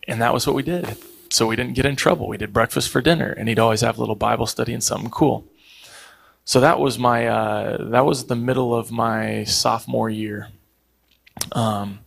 And 0.07 0.21
that 0.21 0.33
was 0.33 0.47
what 0.47 0.55
we 0.55 0.63
did 0.63 0.97
so 1.29 1.47
we 1.47 1.55
didn't 1.55 1.73
get 1.73 1.85
in 1.85 1.95
trouble. 1.95 2.27
We 2.27 2.37
did 2.37 2.53
breakfast 2.53 2.89
for 2.89 3.01
dinner, 3.01 3.31
and 3.31 3.49
he'd 3.49 3.59
always 3.59 3.81
have 3.81 3.97
a 3.97 3.99
little 3.99 4.15
Bible 4.15 4.47
study 4.47 4.73
and 4.73 4.83
something 4.83 5.09
cool. 5.09 5.45
So 6.45 6.61
that 6.61 6.79
was 6.79 6.97
my 6.97 7.27
uh, 7.27 7.89
that 7.89 8.05
was 8.05 8.27
the 8.27 8.35
middle 8.35 8.73
of 8.73 8.91
my 8.91 9.43
sophomore 9.43 10.09
year. 10.09 10.49
Um, 11.51 11.99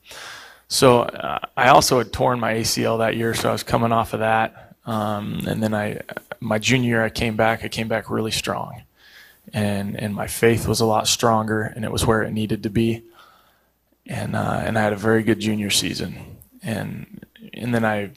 so 0.70 1.00
uh, 1.00 1.40
I 1.56 1.68
also 1.68 1.98
had 1.98 2.12
torn 2.12 2.38
my 2.38 2.54
ACL 2.54 2.98
that 2.98 3.16
year, 3.16 3.34
so 3.34 3.48
I 3.48 3.52
was 3.52 3.64
coming 3.64 3.90
off 3.90 4.12
of 4.12 4.20
that. 4.20 4.76
Um, 4.86 5.40
and 5.48 5.60
then 5.60 5.74
I, 5.74 6.00
my 6.38 6.60
junior 6.60 6.88
year, 6.90 7.04
I 7.04 7.10
came 7.10 7.36
back. 7.36 7.64
I 7.64 7.68
came 7.68 7.88
back 7.88 8.08
really 8.08 8.30
strong, 8.30 8.82
and 9.52 9.98
and 9.98 10.14
my 10.14 10.28
faith 10.28 10.68
was 10.68 10.80
a 10.80 10.86
lot 10.86 11.08
stronger, 11.08 11.62
and 11.62 11.84
it 11.84 11.90
was 11.90 12.06
where 12.06 12.22
it 12.22 12.30
needed 12.30 12.62
to 12.62 12.70
be. 12.70 13.02
And 14.06 14.36
uh, 14.36 14.62
and 14.64 14.78
I 14.78 14.82
had 14.82 14.92
a 14.92 14.96
very 14.96 15.24
good 15.24 15.40
junior 15.40 15.70
season, 15.70 16.38
and 16.62 17.26
and 17.52 17.74
then 17.74 17.84
I 17.84 18.12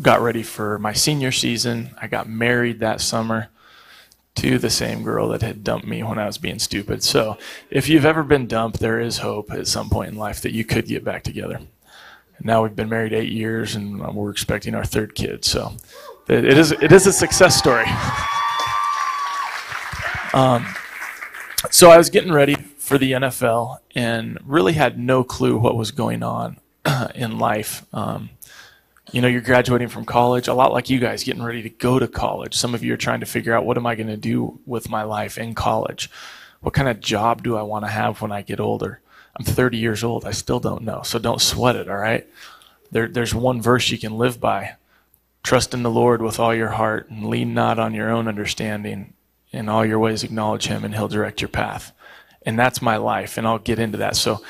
got 0.00 0.20
ready 0.20 0.44
for 0.44 0.78
my 0.78 0.92
senior 0.92 1.32
season. 1.32 1.90
I 2.00 2.06
got 2.06 2.28
married 2.28 2.78
that 2.78 3.00
summer 3.00 3.48
to 4.36 4.58
the 4.58 4.70
same 4.70 5.02
girl 5.02 5.28
that 5.30 5.42
had 5.42 5.64
dumped 5.64 5.88
me 5.88 6.04
when 6.04 6.20
I 6.20 6.26
was 6.26 6.38
being 6.38 6.60
stupid. 6.60 7.02
So 7.02 7.36
if 7.68 7.88
you've 7.88 8.04
ever 8.04 8.22
been 8.22 8.46
dumped, 8.46 8.78
there 8.78 9.00
is 9.00 9.18
hope 9.18 9.50
at 9.50 9.66
some 9.66 9.90
point 9.90 10.12
in 10.12 10.16
life 10.16 10.40
that 10.42 10.52
you 10.52 10.64
could 10.64 10.86
get 10.86 11.02
back 11.02 11.24
together. 11.24 11.60
Now 12.42 12.62
we've 12.62 12.76
been 12.76 12.88
married 12.88 13.12
eight 13.12 13.32
years, 13.32 13.74
and 13.74 14.00
we're 14.14 14.30
expecting 14.30 14.74
our 14.74 14.84
third 14.84 15.14
kid. 15.14 15.44
So 15.44 15.72
it 16.28 16.44
is 16.44 16.72
it 16.72 16.92
is 16.92 17.06
a 17.06 17.12
success 17.12 17.56
story. 17.56 17.86
Um, 20.34 20.66
so 21.70 21.90
I 21.90 21.96
was 21.96 22.10
getting 22.10 22.30
ready 22.30 22.56
for 22.56 22.98
the 22.98 23.12
NFL 23.12 23.78
and 23.94 24.38
really 24.44 24.74
had 24.74 24.98
no 24.98 25.24
clue 25.24 25.56
what 25.56 25.76
was 25.76 25.92
going 25.92 26.22
on 26.22 26.58
in 27.14 27.38
life. 27.38 27.86
Um, 27.94 28.30
you 29.12 29.22
know, 29.22 29.28
you're 29.28 29.40
graduating 29.40 29.88
from 29.88 30.04
college, 30.04 30.46
a 30.46 30.52
lot 30.52 30.72
like 30.72 30.90
you 30.90 30.98
guys 30.98 31.24
getting 31.24 31.42
ready 31.42 31.62
to 31.62 31.70
go 31.70 31.98
to 31.98 32.06
college. 32.06 32.54
Some 32.54 32.74
of 32.74 32.84
you 32.84 32.92
are 32.92 32.98
trying 32.98 33.20
to 33.20 33.26
figure 33.26 33.54
out 33.54 33.64
what 33.64 33.78
am 33.78 33.86
I 33.86 33.94
going 33.94 34.08
to 34.08 34.16
do 34.16 34.60
with 34.66 34.90
my 34.90 35.04
life 35.04 35.38
in 35.38 35.54
college? 35.54 36.10
What 36.60 36.74
kind 36.74 36.88
of 36.88 37.00
job 37.00 37.42
do 37.42 37.56
I 37.56 37.62
want 37.62 37.86
to 37.86 37.90
have 37.90 38.20
when 38.20 38.32
I 38.32 38.42
get 38.42 38.60
older? 38.60 39.00
I'm 39.36 39.44
30 39.44 39.76
years 39.76 40.02
old. 40.02 40.24
I 40.24 40.30
still 40.30 40.60
don't 40.60 40.82
know. 40.82 41.02
So 41.04 41.18
don't 41.18 41.40
sweat 41.40 41.76
it, 41.76 41.88
all 41.88 41.96
right? 41.96 42.26
There, 42.90 43.06
there's 43.06 43.34
one 43.34 43.60
verse 43.60 43.90
you 43.90 43.98
can 43.98 44.16
live 44.16 44.40
by. 44.40 44.76
Trust 45.42 45.74
in 45.74 45.82
the 45.82 45.90
Lord 45.90 46.22
with 46.22 46.40
all 46.40 46.54
your 46.54 46.70
heart 46.70 47.10
and 47.10 47.26
lean 47.26 47.52
not 47.52 47.78
on 47.78 47.94
your 47.94 48.10
own 48.10 48.28
understanding. 48.28 49.12
In 49.52 49.68
all 49.68 49.84
your 49.84 49.98
ways, 49.98 50.24
acknowledge 50.24 50.66
Him 50.66 50.84
and 50.84 50.94
He'll 50.94 51.08
direct 51.08 51.40
your 51.40 51.48
path. 51.48 51.92
And 52.44 52.58
that's 52.58 52.80
my 52.80 52.96
life, 52.96 53.36
and 53.36 53.46
I'll 53.46 53.58
get 53.58 53.78
into 53.78 53.98
that. 53.98 54.16
So 54.16 54.42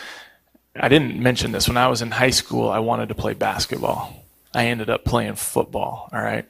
I 0.74 0.88
didn't 0.88 1.18
mention 1.20 1.52
this. 1.52 1.68
When 1.68 1.76
I 1.76 1.88
was 1.88 2.02
in 2.02 2.12
high 2.12 2.30
school, 2.30 2.68
I 2.68 2.78
wanted 2.78 3.08
to 3.08 3.14
play 3.14 3.34
basketball. 3.34 4.24
I 4.54 4.66
ended 4.66 4.88
up 4.88 5.04
playing 5.04 5.34
football, 5.36 6.08
all 6.12 6.22
right? 6.22 6.46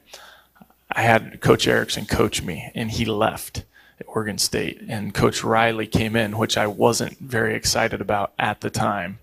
I 0.91 1.01
had 1.01 1.41
Coach 1.41 1.67
Erickson 1.67 2.05
coach 2.05 2.41
me, 2.41 2.71
and 2.75 2.91
he 2.91 3.05
left 3.05 3.63
Oregon 4.05 4.37
State. 4.37 4.81
And 4.87 5.13
Coach 5.13 5.43
Riley 5.43 5.87
came 5.87 6.15
in, 6.15 6.37
which 6.37 6.57
I 6.57 6.67
wasn't 6.67 7.17
very 7.19 7.55
excited 7.55 8.01
about 8.01 8.33
at 8.37 8.61
the 8.61 8.69
time. 8.69 9.19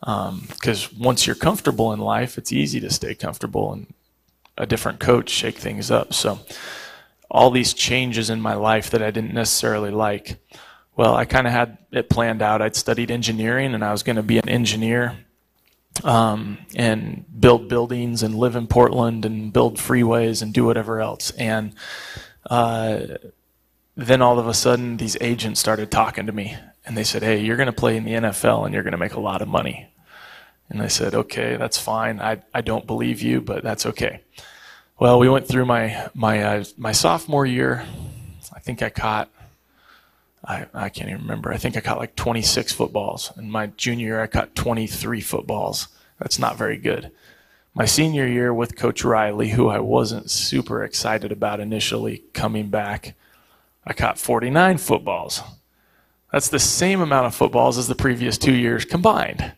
Because 0.00 0.92
um, 0.92 0.98
once 0.98 1.26
you're 1.26 1.36
comfortable 1.36 1.92
in 1.92 2.00
life, 2.00 2.38
it's 2.38 2.52
easy 2.52 2.80
to 2.80 2.90
stay 2.90 3.14
comfortable, 3.14 3.72
and 3.72 3.92
a 4.56 4.66
different 4.66 4.98
coach 4.98 5.28
shake 5.28 5.58
things 5.58 5.90
up. 5.90 6.14
So, 6.14 6.40
all 7.30 7.50
these 7.50 7.74
changes 7.74 8.30
in 8.30 8.40
my 8.40 8.54
life 8.54 8.90
that 8.90 9.02
I 9.02 9.10
didn't 9.10 9.34
necessarily 9.34 9.90
like. 9.90 10.38
Well, 10.96 11.14
I 11.14 11.26
kind 11.26 11.46
of 11.46 11.52
had 11.52 11.78
it 11.92 12.08
planned 12.10 12.42
out. 12.42 12.62
I'd 12.62 12.76
studied 12.76 13.10
engineering, 13.10 13.74
and 13.74 13.84
I 13.84 13.92
was 13.92 14.02
going 14.02 14.16
to 14.16 14.22
be 14.22 14.38
an 14.38 14.48
engineer 14.48 15.18
um, 16.04 16.58
and 16.74 17.24
build 17.38 17.68
buildings 17.68 18.22
and 18.22 18.34
live 18.34 18.56
in 18.56 18.66
Portland 18.66 19.24
and 19.24 19.52
build 19.52 19.76
freeways 19.76 20.42
and 20.42 20.52
do 20.52 20.64
whatever 20.64 21.00
else. 21.00 21.30
And 21.32 21.74
uh, 22.48 23.00
then 24.06 24.22
all 24.22 24.38
of 24.38 24.46
a 24.46 24.54
sudden, 24.54 24.96
these 24.96 25.16
agents 25.20 25.60
started 25.60 25.90
talking 25.90 26.26
to 26.26 26.32
me, 26.32 26.56
and 26.86 26.96
they 26.96 27.04
said, 27.04 27.22
"Hey, 27.22 27.40
you're 27.40 27.56
going 27.56 27.66
to 27.66 27.72
play 27.72 27.96
in 27.96 28.04
the 28.04 28.12
NFL, 28.12 28.64
and 28.64 28.74
you're 28.74 28.82
going 28.82 28.92
to 28.92 28.98
make 28.98 29.14
a 29.14 29.20
lot 29.20 29.42
of 29.42 29.48
money." 29.48 29.88
And 30.68 30.80
I 30.82 30.88
said, 30.88 31.14
"Okay, 31.14 31.56
that's 31.56 31.78
fine. 31.78 32.20
I 32.20 32.42
I 32.54 32.60
don't 32.60 32.86
believe 32.86 33.22
you, 33.22 33.40
but 33.40 33.62
that's 33.62 33.86
okay." 33.86 34.22
Well, 34.98 35.18
we 35.18 35.28
went 35.28 35.48
through 35.48 35.66
my 35.66 36.08
my 36.14 36.42
uh, 36.42 36.64
my 36.76 36.92
sophomore 36.92 37.46
year. 37.46 37.84
I 38.54 38.60
think 38.60 38.82
I 38.82 38.90
caught. 38.90 39.30
I, 40.44 40.66
I 40.72 40.88
can't 40.88 41.10
even 41.10 41.22
remember. 41.22 41.52
I 41.52 41.58
think 41.58 41.76
I 41.76 41.80
caught 41.80 41.98
like 41.98 42.16
26 42.16 42.72
footballs. 42.72 43.32
In 43.36 43.50
my 43.50 43.68
junior 43.68 44.06
year, 44.06 44.22
I 44.22 44.26
caught 44.26 44.54
23 44.54 45.20
footballs. 45.20 45.88
That's 46.18 46.38
not 46.38 46.56
very 46.56 46.76
good. 46.78 47.10
My 47.74 47.84
senior 47.84 48.26
year 48.26 48.52
with 48.52 48.76
Coach 48.76 49.04
Riley, 49.04 49.50
who 49.50 49.68
I 49.68 49.80
wasn't 49.80 50.30
super 50.30 50.82
excited 50.82 51.30
about 51.30 51.60
initially 51.60 52.24
coming 52.32 52.68
back, 52.68 53.14
I 53.90 53.92
caught 53.92 54.20
49 54.20 54.78
footballs. 54.78 55.42
That's 56.30 56.48
the 56.48 56.60
same 56.60 57.00
amount 57.00 57.26
of 57.26 57.34
footballs 57.34 57.76
as 57.76 57.88
the 57.88 57.96
previous 57.96 58.38
two 58.38 58.54
years 58.54 58.84
combined. 58.84 59.52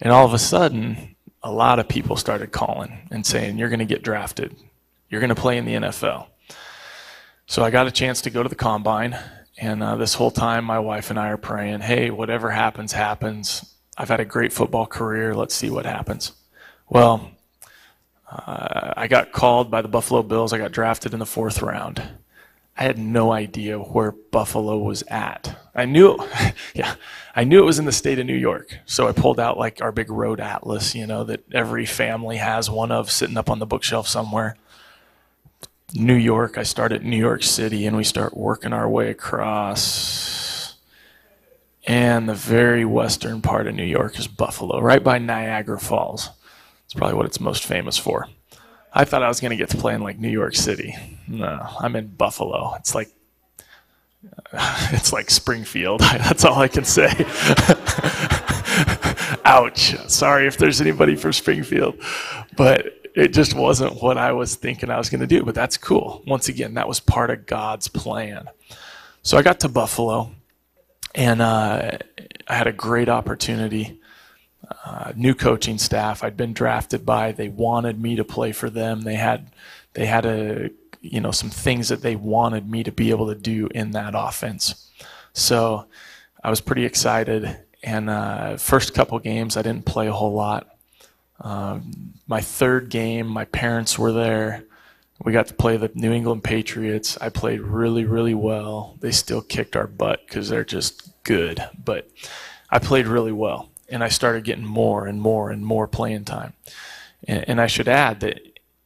And 0.00 0.10
all 0.14 0.24
of 0.24 0.32
a 0.32 0.38
sudden, 0.38 1.14
a 1.42 1.52
lot 1.52 1.78
of 1.78 1.86
people 1.86 2.16
started 2.16 2.52
calling 2.52 3.06
and 3.10 3.26
saying, 3.26 3.58
You're 3.58 3.68
going 3.68 3.80
to 3.80 3.84
get 3.84 4.02
drafted. 4.02 4.56
You're 5.10 5.20
going 5.20 5.28
to 5.28 5.34
play 5.34 5.58
in 5.58 5.66
the 5.66 5.74
NFL. 5.74 6.28
So 7.44 7.62
I 7.62 7.68
got 7.68 7.86
a 7.86 7.90
chance 7.90 8.22
to 8.22 8.30
go 8.30 8.42
to 8.42 8.48
the 8.48 8.54
combine. 8.54 9.14
And 9.58 9.82
uh, 9.82 9.96
this 9.96 10.14
whole 10.14 10.30
time, 10.30 10.64
my 10.64 10.78
wife 10.78 11.10
and 11.10 11.18
I 11.18 11.28
are 11.28 11.36
praying, 11.36 11.80
Hey, 11.80 12.08
whatever 12.08 12.48
happens, 12.52 12.92
happens. 12.92 13.76
I've 13.98 14.08
had 14.08 14.20
a 14.20 14.24
great 14.24 14.54
football 14.54 14.86
career. 14.86 15.34
Let's 15.34 15.54
see 15.54 15.68
what 15.68 15.84
happens. 15.84 16.32
Well, 16.88 17.30
uh, 18.30 18.94
I 18.96 19.06
got 19.06 19.32
called 19.32 19.70
by 19.70 19.82
the 19.82 19.88
Buffalo 19.88 20.22
Bills. 20.22 20.54
I 20.54 20.56
got 20.56 20.72
drafted 20.72 21.12
in 21.12 21.18
the 21.18 21.26
fourth 21.26 21.60
round. 21.60 22.02
I 22.80 22.84
had 22.84 22.98
no 22.98 23.30
idea 23.30 23.78
where 23.78 24.10
Buffalo 24.10 24.78
was 24.78 25.02
at. 25.08 25.54
I 25.74 25.84
knew, 25.84 26.16
yeah, 26.74 26.94
I 27.36 27.44
knew 27.44 27.58
it 27.58 27.66
was 27.66 27.78
in 27.78 27.84
the 27.84 27.92
state 27.92 28.18
of 28.18 28.24
New 28.24 28.34
York. 28.34 28.78
So 28.86 29.06
I 29.06 29.12
pulled 29.12 29.38
out 29.38 29.58
like 29.58 29.82
our 29.82 29.92
big 29.92 30.10
road 30.10 30.40
atlas, 30.40 30.94
you 30.94 31.06
know, 31.06 31.22
that 31.24 31.44
every 31.52 31.84
family 31.84 32.38
has 32.38 32.70
one 32.70 32.90
of 32.90 33.10
sitting 33.10 33.36
up 33.36 33.50
on 33.50 33.58
the 33.58 33.66
bookshelf 33.66 34.08
somewhere. 34.08 34.56
New 35.92 36.14
York, 36.14 36.56
I 36.56 36.62
started 36.62 37.04
New 37.04 37.18
York 37.18 37.42
City 37.42 37.84
and 37.84 37.98
we 37.98 38.04
start 38.04 38.34
working 38.34 38.72
our 38.72 38.88
way 38.88 39.10
across. 39.10 40.76
And 41.86 42.30
the 42.30 42.34
very 42.34 42.86
western 42.86 43.42
part 43.42 43.66
of 43.66 43.74
New 43.74 43.84
York 43.84 44.18
is 44.18 44.26
Buffalo, 44.26 44.80
right 44.80 45.04
by 45.04 45.18
Niagara 45.18 45.78
Falls. 45.78 46.30
It's 46.86 46.94
probably 46.94 47.16
what 47.16 47.26
it's 47.26 47.40
most 47.40 47.66
famous 47.66 47.98
for. 47.98 48.28
I 48.92 49.04
thought 49.04 49.22
I 49.22 49.28
was 49.28 49.40
going 49.40 49.50
to 49.50 49.56
get 49.56 49.70
to 49.70 49.76
play 49.76 49.94
in 49.94 50.02
like 50.02 50.18
New 50.18 50.28
York 50.30 50.56
City. 50.56 50.96
No, 51.28 51.66
I'm 51.80 51.94
in 51.96 52.08
Buffalo. 52.08 52.74
It's 52.76 52.94
like 52.94 53.10
it's 54.92 55.12
like 55.12 55.30
Springfield. 55.30 56.00
That's 56.00 56.44
all 56.44 56.58
I 56.58 56.68
can 56.68 56.84
say. 56.84 57.08
Ouch. 59.44 59.96
Sorry 60.08 60.46
if 60.46 60.58
there's 60.58 60.80
anybody 60.80 61.16
from 61.16 61.32
Springfield, 61.32 61.96
but 62.56 62.86
it 63.14 63.32
just 63.32 63.54
wasn't 63.54 64.02
what 64.02 64.18
I 64.18 64.32
was 64.32 64.54
thinking 64.54 64.90
I 64.90 64.98
was 64.98 65.10
going 65.10 65.20
to 65.20 65.26
do. 65.26 65.42
But 65.42 65.54
that's 65.54 65.76
cool. 65.76 66.22
Once 66.26 66.48
again, 66.48 66.74
that 66.74 66.86
was 66.86 67.00
part 67.00 67.30
of 67.30 67.46
God's 67.46 67.88
plan. 67.88 68.48
So 69.22 69.38
I 69.38 69.42
got 69.42 69.60
to 69.60 69.68
Buffalo, 69.68 70.30
and 71.14 71.42
uh, 71.42 71.98
I 72.48 72.54
had 72.54 72.66
a 72.66 72.72
great 72.72 73.08
opportunity 73.08 73.99
uh, 74.84 75.12
new 75.16 75.34
coaching 75.34 75.78
staff 75.78 76.22
I'd 76.22 76.36
been 76.36 76.52
drafted 76.52 77.04
by. 77.04 77.32
They 77.32 77.48
wanted 77.48 78.00
me 78.00 78.16
to 78.16 78.24
play 78.24 78.52
for 78.52 78.70
them. 78.70 79.02
They 79.02 79.16
had 79.16 79.50
they 79.94 80.06
had 80.06 80.24
a 80.26 80.70
you 81.00 81.20
know 81.20 81.30
some 81.30 81.50
things 81.50 81.88
that 81.88 82.02
they 82.02 82.16
wanted 82.16 82.70
me 82.70 82.84
to 82.84 82.92
be 82.92 83.10
able 83.10 83.28
to 83.28 83.34
do 83.34 83.68
in 83.74 83.92
that 83.92 84.14
offense. 84.16 84.90
So 85.32 85.86
I 86.42 86.50
was 86.50 86.60
pretty 86.60 86.84
excited. 86.84 87.58
And 87.82 88.10
uh, 88.10 88.56
first 88.58 88.94
couple 88.94 89.18
games, 89.20 89.56
I 89.56 89.62
didn't 89.62 89.86
play 89.86 90.06
a 90.06 90.12
whole 90.12 90.34
lot. 90.34 90.68
Um, 91.40 92.12
my 92.26 92.40
third 92.40 92.90
game, 92.90 93.26
my 93.26 93.46
parents 93.46 93.98
were 93.98 94.12
there. 94.12 94.64
We 95.22 95.32
got 95.32 95.46
to 95.48 95.54
play 95.54 95.76
the 95.76 95.90
New 95.94 96.12
England 96.12 96.44
Patriots. 96.44 97.16
I 97.20 97.30
played 97.30 97.60
really, 97.60 98.04
really 98.04 98.34
well. 98.34 98.96
They 99.00 99.10
still 99.10 99.40
kicked 99.40 99.76
our 99.76 99.86
butt 99.86 100.26
because 100.26 100.48
they're 100.48 100.64
just 100.64 101.10
good, 101.24 101.62
but 101.82 102.10
I 102.70 102.78
played 102.78 103.06
really 103.06 103.32
well 103.32 103.70
and 103.90 104.02
I 104.04 104.08
started 104.08 104.44
getting 104.44 104.64
more 104.64 105.06
and 105.06 105.20
more 105.20 105.50
and 105.50 105.64
more 105.64 105.86
playing 105.88 106.24
time. 106.24 106.52
And, 107.26 107.48
and 107.48 107.60
I 107.60 107.66
should 107.66 107.88
add 107.88 108.20
that 108.20 108.40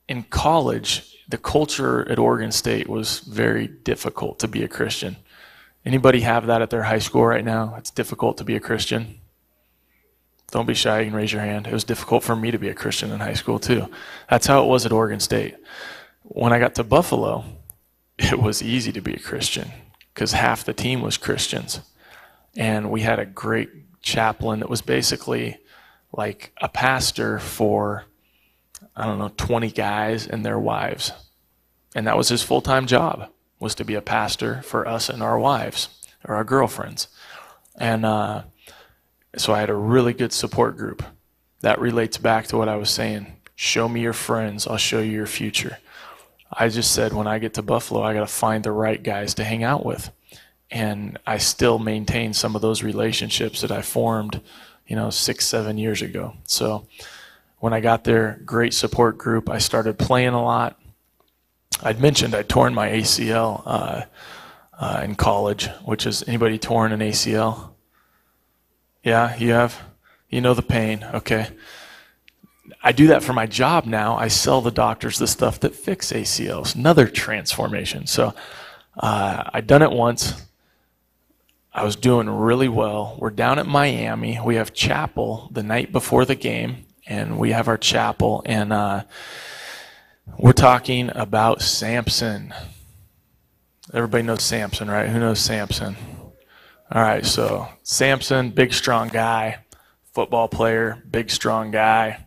in 0.08 0.24
college, 0.24 1.22
the 1.28 1.38
culture 1.38 2.08
at 2.10 2.18
Oregon 2.18 2.52
State 2.52 2.88
was 2.88 3.20
very 3.20 3.66
difficult 3.66 4.38
to 4.40 4.48
be 4.48 4.62
a 4.62 4.68
Christian. 4.68 5.16
Anybody 5.84 6.20
have 6.20 6.46
that 6.46 6.62
at 6.62 6.70
their 6.70 6.84
high 6.84 6.98
school 6.98 7.26
right 7.26 7.44
now? 7.44 7.74
It's 7.78 7.90
difficult 7.90 8.38
to 8.38 8.44
be 8.44 8.56
a 8.56 8.60
Christian. 8.60 9.20
Don't 10.50 10.66
be 10.66 10.74
shy, 10.74 11.00
you 11.00 11.06
can 11.06 11.16
raise 11.16 11.32
your 11.32 11.42
hand. 11.42 11.66
It 11.66 11.72
was 11.72 11.84
difficult 11.84 12.22
for 12.22 12.36
me 12.36 12.50
to 12.50 12.58
be 12.58 12.68
a 12.68 12.74
Christian 12.74 13.10
in 13.10 13.20
high 13.20 13.34
school 13.34 13.58
too. 13.58 13.88
That's 14.30 14.46
how 14.46 14.62
it 14.62 14.68
was 14.68 14.86
at 14.86 14.92
Oregon 14.92 15.20
State. 15.20 15.56
When 16.22 16.52
I 16.52 16.58
got 16.58 16.74
to 16.76 16.84
Buffalo, 16.84 17.44
it 18.18 18.38
was 18.38 18.62
easy 18.62 18.92
to 18.92 19.00
be 19.00 19.14
a 19.14 19.18
Christian 19.18 19.70
because 20.12 20.32
half 20.32 20.64
the 20.64 20.72
team 20.72 21.02
was 21.02 21.16
Christians. 21.16 21.80
And 22.56 22.90
we 22.90 23.00
had 23.00 23.18
a 23.18 23.26
great 23.26 23.70
chaplain 24.04 24.60
that 24.60 24.70
was 24.70 24.82
basically 24.82 25.58
like 26.12 26.52
a 26.60 26.68
pastor 26.68 27.38
for, 27.40 28.04
I 28.94 29.06
don't 29.06 29.18
know, 29.18 29.32
20 29.36 29.70
guys 29.72 30.26
and 30.26 30.44
their 30.44 30.58
wives. 30.58 31.12
And 31.94 32.06
that 32.06 32.16
was 32.16 32.28
his 32.28 32.42
full 32.42 32.60
time 32.60 32.86
job, 32.86 33.28
was 33.58 33.74
to 33.76 33.84
be 33.84 33.94
a 33.94 34.02
pastor 34.02 34.62
for 34.62 34.86
us 34.86 35.08
and 35.08 35.22
our 35.22 35.38
wives 35.38 35.88
or 36.24 36.36
our 36.36 36.44
girlfriends. 36.44 37.08
And 37.76 38.04
uh, 38.04 38.42
so 39.36 39.52
I 39.52 39.60
had 39.60 39.70
a 39.70 39.74
really 39.74 40.12
good 40.12 40.32
support 40.32 40.76
group. 40.76 41.02
That 41.60 41.80
relates 41.80 42.18
back 42.18 42.46
to 42.48 42.58
what 42.58 42.68
I 42.68 42.76
was 42.76 42.90
saying. 42.90 43.26
Show 43.56 43.88
me 43.88 44.02
your 44.02 44.12
friends, 44.12 44.66
I'll 44.66 44.76
show 44.76 45.00
you 45.00 45.12
your 45.12 45.26
future. 45.26 45.78
I 46.52 46.68
just 46.68 46.92
said 46.92 47.12
when 47.12 47.26
I 47.26 47.38
get 47.38 47.54
to 47.54 47.62
Buffalo, 47.62 48.02
I 48.02 48.12
got 48.14 48.20
to 48.20 48.26
find 48.26 48.62
the 48.62 48.70
right 48.70 49.02
guys 49.02 49.34
to 49.34 49.44
hang 49.44 49.64
out 49.64 49.84
with 49.84 50.10
and 50.74 51.20
I 51.24 51.38
still 51.38 51.78
maintain 51.78 52.34
some 52.34 52.56
of 52.56 52.60
those 52.60 52.82
relationships 52.82 53.60
that 53.60 53.70
I 53.70 53.80
formed, 53.80 54.40
you 54.88 54.96
know, 54.96 55.08
six, 55.08 55.46
seven 55.46 55.78
years 55.78 56.02
ago. 56.02 56.34
So 56.48 56.88
when 57.60 57.72
I 57.72 57.78
got 57.78 58.02
there, 58.02 58.40
great 58.44 58.74
support 58.74 59.16
group. 59.16 59.48
I 59.48 59.58
started 59.58 60.00
playing 60.00 60.34
a 60.34 60.42
lot. 60.42 60.76
I'd 61.80 62.00
mentioned 62.00 62.34
I'd 62.34 62.48
torn 62.48 62.74
my 62.74 62.88
ACL 62.88 63.62
uh, 63.64 64.02
uh, 64.76 65.00
in 65.04 65.14
college, 65.14 65.68
which 65.84 66.06
is 66.06 66.24
anybody 66.26 66.58
torn 66.58 66.90
an 66.90 67.00
ACL? 67.00 67.70
Yeah, 69.04 69.36
you 69.36 69.52
have? 69.52 69.80
You 70.28 70.40
know 70.40 70.54
the 70.54 70.62
pain. 70.62 71.06
Okay. 71.14 71.46
I 72.82 72.90
do 72.90 73.06
that 73.08 73.22
for 73.22 73.32
my 73.32 73.46
job 73.46 73.84
now. 73.84 74.16
I 74.16 74.26
sell 74.26 74.60
the 74.60 74.72
doctors 74.72 75.18
the 75.18 75.28
stuff 75.28 75.60
that 75.60 75.76
fix 75.76 76.12
ACLs, 76.12 76.74
another 76.74 77.06
transformation. 77.06 78.08
So 78.08 78.34
uh, 78.98 79.44
I 79.52 79.60
done 79.60 79.82
it 79.82 79.92
once. 79.92 80.34
I 81.76 81.82
was 81.82 81.96
doing 81.96 82.30
really 82.30 82.68
well. 82.68 83.16
We're 83.18 83.30
down 83.30 83.58
at 83.58 83.66
Miami. 83.66 84.38
We 84.42 84.54
have 84.54 84.72
chapel 84.72 85.48
the 85.50 85.64
night 85.64 85.90
before 85.90 86.24
the 86.24 86.36
game, 86.36 86.86
and 87.04 87.36
we 87.36 87.50
have 87.50 87.66
our 87.66 87.76
chapel, 87.76 88.44
and 88.46 88.72
uh, 88.72 89.02
we're 90.38 90.52
talking 90.52 91.10
about 91.12 91.62
Samson. 91.62 92.54
Everybody 93.92 94.22
knows 94.22 94.44
Samson, 94.44 94.88
right? 94.88 95.08
Who 95.08 95.18
knows 95.18 95.40
Samson? 95.40 95.96
All 96.92 97.02
right, 97.02 97.26
so 97.26 97.66
Samson, 97.82 98.50
big 98.50 98.72
strong 98.72 99.08
guy, 99.08 99.58
football 100.12 100.46
player, 100.46 101.02
big 101.10 101.28
strong 101.28 101.72
guy. 101.72 102.24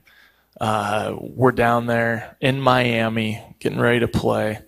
Uh, 0.59 1.15
we're 1.21 1.53
down 1.53 1.85
there 1.85 2.35
in 2.41 2.59
Miami, 2.59 3.41
getting 3.59 3.79
ready 3.79 4.01
to 4.01 4.09
play 4.09 4.59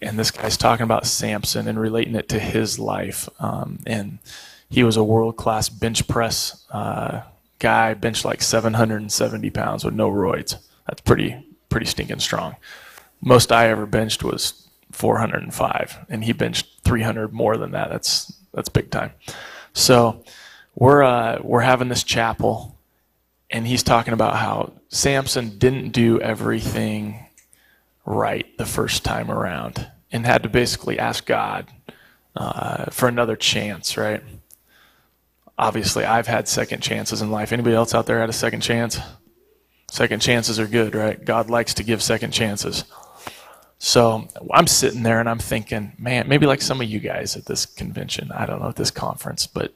and 0.00 0.18
this 0.18 0.30
guy's 0.30 0.56
talking 0.56 0.84
about 0.84 1.06
Samson 1.06 1.68
and 1.68 1.78
relating 1.78 2.14
it 2.14 2.28
to 2.30 2.38
his 2.38 2.78
life. 2.78 3.28
Um, 3.40 3.80
and 3.86 4.18
he 4.70 4.84
was 4.84 4.96
a 4.96 5.04
world 5.04 5.36
class 5.36 5.68
bench 5.68 6.06
press 6.06 6.64
uh, 6.70 7.22
guy, 7.58 7.94
bench 7.94 8.24
like 8.24 8.42
770 8.42 9.50
pounds 9.50 9.84
with 9.84 9.94
no 9.94 10.10
roids. 10.10 10.56
That's 10.86 11.00
pretty 11.00 11.44
pretty 11.68 11.86
stinking 11.86 12.20
strong. 12.20 12.56
Most 13.20 13.52
I 13.52 13.68
ever 13.68 13.86
benched 13.86 14.22
was 14.22 14.68
405, 14.92 16.06
and 16.08 16.24
he 16.24 16.32
benched 16.32 16.82
300 16.84 17.32
more 17.32 17.56
than 17.56 17.72
that. 17.72 17.90
That's 17.90 18.32
that's 18.54 18.68
big 18.68 18.90
time. 18.90 19.12
So 19.72 20.24
we're 20.74 21.02
uh, 21.02 21.40
we're 21.42 21.60
having 21.60 21.88
this 21.88 22.04
chapel, 22.04 22.76
and 23.50 23.66
he's 23.66 23.82
talking 23.82 24.14
about 24.14 24.36
how 24.36 24.72
Samson 24.88 25.58
didn't 25.58 25.90
do 25.90 26.20
everything 26.20 27.27
right 28.08 28.56
the 28.56 28.64
first 28.64 29.04
time 29.04 29.30
around 29.30 29.90
and 30.10 30.24
had 30.24 30.42
to 30.42 30.48
basically 30.48 30.98
ask 30.98 31.26
God 31.26 31.66
uh, 32.34 32.86
for 32.86 33.08
another 33.08 33.36
chance, 33.36 33.96
right? 33.96 34.22
Obviously, 35.58 36.04
I've 36.04 36.26
had 36.26 36.48
second 36.48 36.82
chances 36.82 37.20
in 37.20 37.30
life. 37.30 37.52
Anybody 37.52 37.76
else 37.76 37.94
out 37.94 38.06
there 38.06 38.20
had 38.20 38.30
a 38.30 38.34
second 38.34 38.60
chance? 38.60 38.98
Second 39.90 40.22
chances 40.22 40.58
are 40.58 40.66
good, 40.66 40.94
right? 40.94 41.22
God 41.22 41.50
likes 41.50 41.74
to 41.74 41.82
give 41.82 42.02
second 42.02 42.30
chances. 42.30 42.84
So 43.78 44.28
I'm 44.52 44.66
sitting 44.66 45.02
there 45.02 45.20
and 45.20 45.28
I'm 45.28 45.38
thinking, 45.38 45.92
man, 45.98 46.28
maybe 46.28 46.46
like 46.46 46.62
some 46.62 46.80
of 46.80 46.88
you 46.88 47.00
guys 47.00 47.36
at 47.36 47.46
this 47.46 47.66
convention, 47.66 48.32
I 48.32 48.46
don't 48.46 48.60
know, 48.60 48.68
at 48.68 48.76
this 48.76 48.90
conference, 48.90 49.46
but 49.46 49.72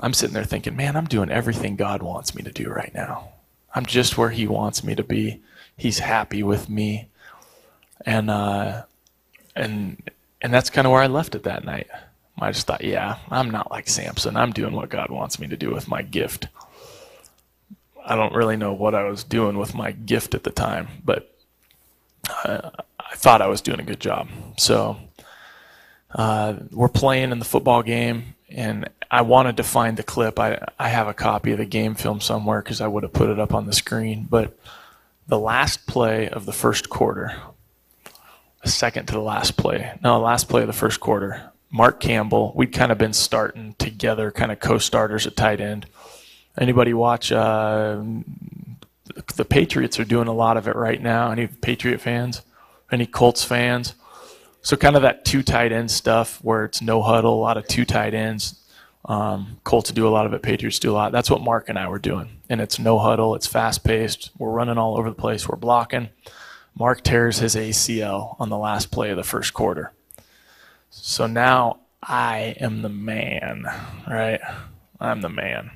I'm 0.00 0.14
sitting 0.14 0.34
there 0.34 0.44
thinking, 0.44 0.76
man, 0.76 0.96
I'm 0.96 1.06
doing 1.06 1.30
everything 1.30 1.76
God 1.76 2.02
wants 2.02 2.34
me 2.34 2.42
to 2.42 2.52
do 2.52 2.70
right 2.70 2.94
now. 2.94 3.30
I'm 3.74 3.86
just 3.86 4.16
where 4.16 4.30
He 4.30 4.46
wants 4.46 4.82
me 4.84 4.94
to 4.94 5.04
be. 5.04 5.42
He's 5.76 5.98
happy 5.98 6.42
with 6.42 6.68
me 6.68 7.09
and 8.04 8.30
uh, 8.30 8.82
and 9.54 10.02
and 10.40 10.52
that's 10.52 10.70
kind 10.70 10.86
of 10.86 10.92
where 10.92 11.02
I 11.02 11.06
left 11.06 11.34
it 11.34 11.44
that 11.44 11.64
night. 11.64 11.88
I 12.38 12.52
just 12.52 12.66
thought, 12.66 12.84
yeah, 12.84 13.18
I'm 13.30 13.50
not 13.50 13.70
like 13.70 13.88
Samson. 13.88 14.36
I'm 14.36 14.52
doing 14.52 14.72
what 14.72 14.88
God 14.88 15.10
wants 15.10 15.38
me 15.38 15.46
to 15.48 15.56
do 15.56 15.70
with 15.72 15.88
my 15.88 16.02
gift. 16.02 16.48
I 18.04 18.16
don't 18.16 18.34
really 18.34 18.56
know 18.56 18.72
what 18.72 18.94
I 18.94 19.04
was 19.04 19.24
doing 19.24 19.58
with 19.58 19.74
my 19.74 19.92
gift 19.92 20.34
at 20.34 20.44
the 20.44 20.50
time, 20.50 20.88
but 21.04 21.36
I, 22.28 22.70
I 22.98 23.14
thought 23.14 23.42
I 23.42 23.48
was 23.48 23.60
doing 23.60 23.78
a 23.78 23.84
good 23.84 24.00
job. 24.00 24.28
So 24.56 24.96
uh, 26.14 26.54
we're 26.70 26.88
playing 26.88 27.30
in 27.30 27.38
the 27.38 27.44
football 27.44 27.82
game, 27.82 28.34
and 28.48 28.88
I 29.10 29.22
wanted 29.22 29.58
to 29.58 29.62
find 29.62 29.96
the 29.96 30.02
clip. 30.02 30.38
I, 30.38 30.66
I 30.78 30.88
have 30.88 31.08
a 31.08 31.14
copy 31.14 31.52
of 31.52 31.58
the 31.58 31.66
game 31.66 31.94
film 31.94 32.20
somewhere 32.20 32.62
because 32.62 32.80
I 32.80 32.86
would 32.88 33.02
have 33.02 33.12
put 33.12 33.28
it 33.30 33.38
up 33.38 33.52
on 33.52 33.66
the 33.66 33.72
screen. 33.72 34.26
But 34.28 34.58
the 35.26 35.38
last 35.38 35.86
play 35.86 36.28
of 36.28 36.46
the 36.46 36.52
first 36.52 36.88
quarter, 36.88 37.34
second 38.64 39.06
to 39.06 39.14
the 39.14 39.20
last 39.20 39.56
play. 39.56 39.92
No, 40.02 40.20
last 40.20 40.48
play 40.48 40.62
of 40.62 40.66
the 40.66 40.72
first 40.72 41.00
quarter. 41.00 41.50
Mark 41.70 42.00
Campbell, 42.00 42.52
we'd 42.56 42.72
kind 42.72 42.90
of 42.90 42.98
been 42.98 43.12
starting 43.12 43.74
together, 43.78 44.30
kind 44.30 44.50
of 44.50 44.58
co-starters 44.58 45.26
at 45.26 45.36
tight 45.36 45.60
end. 45.60 45.86
Anybody 46.58 46.92
watch? 46.92 47.30
Uh, 47.30 48.02
the 49.36 49.44
Patriots 49.44 49.98
are 50.00 50.04
doing 50.04 50.28
a 50.28 50.32
lot 50.32 50.56
of 50.56 50.66
it 50.66 50.76
right 50.76 51.00
now. 51.00 51.30
Any 51.30 51.46
Patriot 51.46 52.00
fans? 52.00 52.42
Any 52.90 53.06
Colts 53.06 53.44
fans? 53.44 53.94
So 54.62 54.76
kind 54.76 54.96
of 54.96 55.02
that 55.02 55.24
two 55.24 55.42
tight 55.42 55.72
end 55.72 55.90
stuff 55.90 56.42
where 56.42 56.64
it's 56.64 56.82
no 56.82 57.02
huddle, 57.02 57.34
a 57.34 57.40
lot 57.40 57.56
of 57.56 57.66
two 57.66 57.84
tight 57.84 58.14
ends. 58.14 58.56
Um, 59.06 59.58
Colts 59.64 59.90
do 59.92 60.06
a 60.06 60.10
lot 60.10 60.26
of 60.26 60.34
it, 60.34 60.42
Patriots 60.42 60.78
do 60.78 60.90
a 60.90 60.92
lot. 60.92 61.12
That's 61.12 61.30
what 61.30 61.40
Mark 61.40 61.68
and 61.68 61.78
I 61.78 61.88
were 61.88 61.98
doing, 61.98 62.28
and 62.50 62.60
it's 62.60 62.78
no 62.78 62.98
huddle. 62.98 63.34
It's 63.34 63.46
fast 63.46 63.82
paced. 63.84 64.30
We're 64.36 64.50
running 64.50 64.76
all 64.76 64.98
over 64.98 65.08
the 65.08 65.16
place. 65.16 65.48
We're 65.48 65.56
blocking. 65.56 66.10
Mark 66.78 67.02
tears 67.02 67.38
his 67.38 67.56
ACL 67.56 68.36
on 68.38 68.48
the 68.48 68.58
last 68.58 68.90
play 68.90 69.10
of 69.10 69.16
the 69.16 69.22
first 69.22 69.52
quarter. 69.52 69.92
So 70.90 71.26
now 71.26 71.80
I 72.02 72.56
am 72.60 72.82
the 72.82 72.88
man, 72.88 73.64
right? 74.08 74.40
I'm 74.98 75.20
the 75.20 75.28
man. 75.28 75.70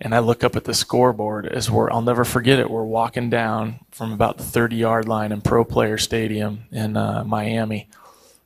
And 0.00 0.14
I 0.14 0.20
look 0.20 0.42
up 0.42 0.56
at 0.56 0.64
the 0.64 0.72
scoreboard 0.72 1.46
as 1.46 1.70
we're, 1.70 1.90
I'll 1.90 2.00
never 2.00 2.24
forget 2.24 2.58
it. 2.58 2.70
We're 2.70 2.84
walking 2.84 3.28
down 3.28 3.80
from 3.90 4.12
about 4.12 4.38
the 4.38 4.44
30 4.44 4.76
yard 4.76 5.08
line 5.08 5.32
in 5.32 5.42
Pro 5.42 5.64
Player 5.64 5.98
Stadium 5.98 6.64
in 6.70 6.96
uh, 6.96 7.24
Miami. 7.24 7.88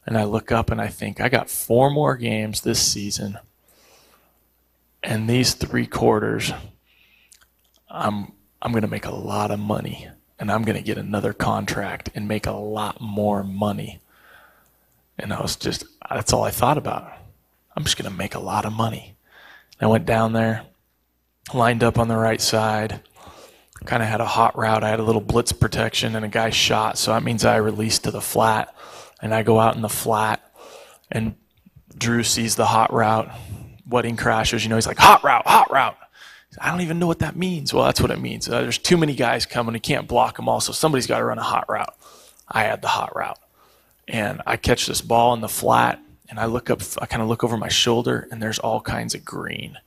And 0.06 0.18
I 0.18 0.24
look 0.24 0.50
up 0.50 0.70
and 0.70 0.80
I 0.80 0.88
think, 0.88 1.20
I 1.20 1.28
got 1.28 1.48
four 1.48 1.90
more 1.90 2.16
games 2.16 2.60
this 2.60 2.80
season. 2.80 3.38
And 5.02 5.28
these 5.28 5.54
three 5.54 5.86
quarters, 5.86 6.52
I'm, 7.88 8.32
I'm 8.60 8.72
going 8.72 8.82
to 8.82 8.88
make 8.88 9.06
a 9.06 9.14
lot 9.14 9.50
of 9.50 9.60
money 9.60 10.08
and 10.38 10.50
I'm 10.50 10.62
going 10.62 10.76
to 10.76 10.82
get 10.82 10.98
another 10.98 11.32
contract 11.32 12.10
and 12.14 12.28
make 12.28 12.46
a 12.46 12.52
lot 12.52 13.00
more 13.00 13.44
money. 13.44 14.00
And 15.18 15.32
I 15.32 15.40
was 15.40 15.56
just, 15.56 15.84
that's 16.10 16.32
all 16.32 16.44
I 16.44 16.50
thought 16.50 16.78
about. 16.78 17.12
I'm 17.76 17.84
just 17.84 17.96
going 17.96 18.10
to 18.10 18.16
make 18.16 18.34
a 18.34 18.40
lot 18.40 18.64
of 18.64 18.72
money. 18.72 19.16
I 19.80 19.86
went 19.86 20.06
down 20.06 20.32
there, 20.32 20.66
lined 21.52 21.82
up 21.82 21.98
on 21.98 22.08
the 22.08 22.16
right 22.16 22.40
side, 22.40 23.00
kind 23.84 24.02
of 24.02 24.08
had 24.08 24.20
a 24.20 24.26
hot 24.26 24.56
route. 24.56 24.82
I 24.82 24.88
had 24.88 25.00
a 25.00 25.04
little 25.04 25.20
blitz 25.20 25.52
protection, 25.52 26.16
and 26.16 26.24
a 26.24 26.28
guy 26.28 26.50
shot, 26.50 26.98
so 26.98 27.12
that 27.12 27.22
means 27.22 27.44
I 27.44 27.56
released 27.56 28.04
to 28.04 28.10
the 28.10 28.20
flat. 28.20 28.74
And 29.20 29.34
I 29.34 29.42
go 29.42 29.58
out 29.58 29.76
in 29.76 29.82
the 29.82 29.88
flat, 29.88 30.42
and 31.10 31.34
Drew 31.96 32.22
sees 32.22 32.56
the 32.56 32.66
hot 32.66 32.92
route. 32.92 33.30
Wedding 33.88 34.16
crashes, 34.16 34.64
you 34.64 34.70
know, 34.70 34.76
he's 34.76 34.86
like, 34.86 34.98
hot 34.98 35.22
route, 35.22 35.46
hot 35.46 35.70
route. 35.70 35.96
I 36.60 36.70
don't 36.70 36.80
even 36.80 36.98
know 36.98 37.06
what 37.06 37.20
that 37.20 37.36
means. 37.36 37.72
Well, 37.72 37.84
that's 37.84 38.00
what 38.00 38.10
it 38.10 38.20
means. 38.20 38.48
Uh, 38.48 38.62
there's 38.62 38.78
too 38.78 38.96
many 38.96 39.14
guys 39.14 39.46
coming. 39.46 39.74
You 39.74 39.80
can't 39.80 40.08
block 40.08 40.36
them 40.36 40.48
all. 40.48 40.60
So 40.60 40.72
somebody's 40.72 41.06
got 41.06 41.18
to 41.18 41.24
run 41.24 41.38
a 41.38 41.42
hot 41.42 41.68
route. 41.68 41.94
I 42.48 42.64
had 42.64 42.82
the 42.82 42.88
hot 42.88 43.14
route. 43.16 43.38
And 44.06 44.42
I 44.46 44.56
catch 44.56 44.86
this 44.86 45.00
ball 45.00 45.34
in 45.34 45.40
the 45.40 45.48
flat 45.48 46.00
and 46.28 46.38
I 46.38 46.46
look 46.46 46.70
up, 46.70 46.82
I 47.00 47.06
kind 47.06 47.22
of 47.22 47.28
look 47.28 47.44
over 47.44 47.56
my 47.56 47.68
shoulder 47.68 48.28
and 48.30 48.42
there's 48.42 48.58
all 48.58 48.80
kinds 48.80 49.14
of 49.14 49.24
green. 49.24 49.78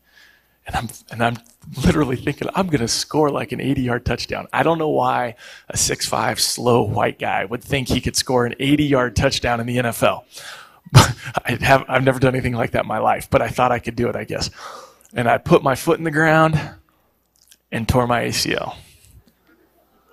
And 0.65 0.75
I'm, 0.75 0.89
and 1.11 1.23
I'm 1.23 1.37
literally 1.85 2.17
thinking, 2.17 2.49
I'm 2.53 2.67
going 2.67 2.81
to 2.81 2.87
score 2.87 3.29
like 3.29 3.51
an 3.51 3.61
80 3.61 3.81
yard 3.81 4.05
touchdown. 4.05 4.47
I 4.51 4.63
don't 4.63 4.79
know 4.79 4.89
why 4.89 5.35
a 5.69 5.77
six-five 5.77 6.39
slow 6.39 6.81
white 6.81 7.19
guy 7.19 7.45
would 7.45 7.63
think 7.63 7.87
he 7.87 8.01
could 8.01 8.15
score 8.15 8.45
an 8.45 8.55
80 8.59 8.83
yard 8.83 9.15
touchdown 9.15 9.59
in 9.59 9.67
the 9.67 9.77
NFL. 9.77 10.23
I 10.95 11.57
have, 11.61 11.85
I've 11.87 12.03
never 12.03 12.19
done 12.19 12.33
anything 12.33 12.53
like 12.53 12.71
that 12.71 12.83
in 12.83 12.87
my 12.87 12.99
life, 12.99 13.29
but 13.29 13.41
I 13.41 13.49
thought 13.49 13.71
I 13.71 13.79
could 13.79 13.95
do 13.95 14.09
it, 14.09 14.15
I 14.15 14.23
guess 14.23 14.49
and 15.13 15.27
I 15.27 15.37
put 15.37 15.63
my 15.63 15.75
foot 15.75 15.97
in 15.97 16.03
the 16.03 16.11
ground 16.11 16.59
and 17.71 17.87
tore 17.87 18.07
my 18.07 18.23
ACL. 18.23 18.75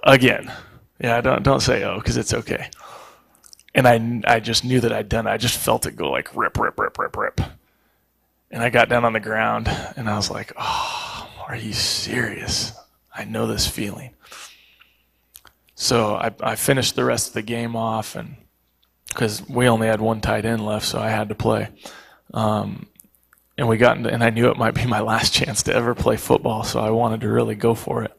Again. 0.03 0.53
Yeah, 1.01 1.21
don't 1.21 1.43
don't 1.43 1.61
say 1.61 1.83
oh 1.85 1.99
because 1.99 2.17
it's 2.17 2.35
okay. 2.35 2.69
And 3.75 3.89
I 3.89 4.35
I 4.37 4.41
just 4.41 4.65
knew 4.65 4.81
that 4.81 4.93
I'd 4.93 5.09
done 5.09 5.27
it. 5.27 5.31
I 5.31 5.37
just 5.37 5.59
felt 5.59 5.87
it 5.87 5.97
go 5.97 6.11
like 6.11 6.35
rip 6.37 6.59
rip 6.59 6.79
rip 6.79 6.99
rip 6.99 7.17
rip. 7.17 7.41
And 8.51 8.63
I 8.63 8.71
got 8.71 8.89
down 8.89 9.05
on 9.05 9.13
the 9.13 9.21
ground 9.21 9.69
and 9.97 10.09
I 10.09 10.17
was 10.17 10.31
like, 10.31 10.53
"Oh, 10.57 11.29
are 11.49 11.57
you 11.57 11.73
serious? 11.73 12.73
I 13.15 13.25
know 13.25 13.47
this 13.47 13.67
feeling." 13.67 14.11
So 15.75 16.15
I 16.15 16.33
I 16.41 16.55
finished 16.55 16.95
the 16.95 17.05
rest 17.05 17.29
of 17.29 17.35
the 17.35 17.43
game 17.43 17.75
off 17.75 18.15
and 18.15 18.37
because 19.09 19.47
we 19.49 19.69
only 19.69 19.87
had 19.87 20.01
one 20.01 20.21
tight 20.21 20.45
end 20.45 20.65
left, 20.65 20.87
so 20.87 20.99
I 20.99 21.09
had 21.09 21.29
to 21.29 21.35
play. 21.35 21.69
Um, 22.33 22.87
and 23.57 23.69
we 23.69 23.77
got 23.77 23.97
into, 23.97 24.11
and 24.11 24.23
I 24.23 24.31
knew 24.31 24.51
it 24.51 24.57
might 24.57 24.75
be 24.75 24.87
my 24.87 25.01
last 25.01 25.33
chance 25.33 25.63
to 25.65 25.75
ever 25.75 25.95
play 25.95 26.17
football, 26.17 26.65
so 26.65 26.81
I 26.81 26.91
wanted 26.91 27.21
to 27.23 27.29
really 27.29 27.55
go 27.55 27.75
for 27.75 28.03
it. 28.03 28.13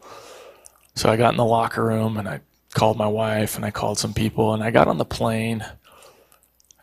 So 0.96 1.10
I 1.10 1.18
got 1.18 1.34
in 1.34 1.38
the 1.38 1.46
locker 1.46 1.84
room 1.84 2.18
and 2.18 2.28
I 2.28 2.40
called 2.74 2.98
my 2.98 3.08
wife 3.08 3.56
and 3.56 3.66
I 3.66 3.72
called 3.72 4.00
some 4.00 4.14
people 4.14 4.54
and 4.54 4.64
I 4.64 4.72
got 4.72 4.88
on 4.88 4.98
the 4.98 5.06
plane 5.06 5.66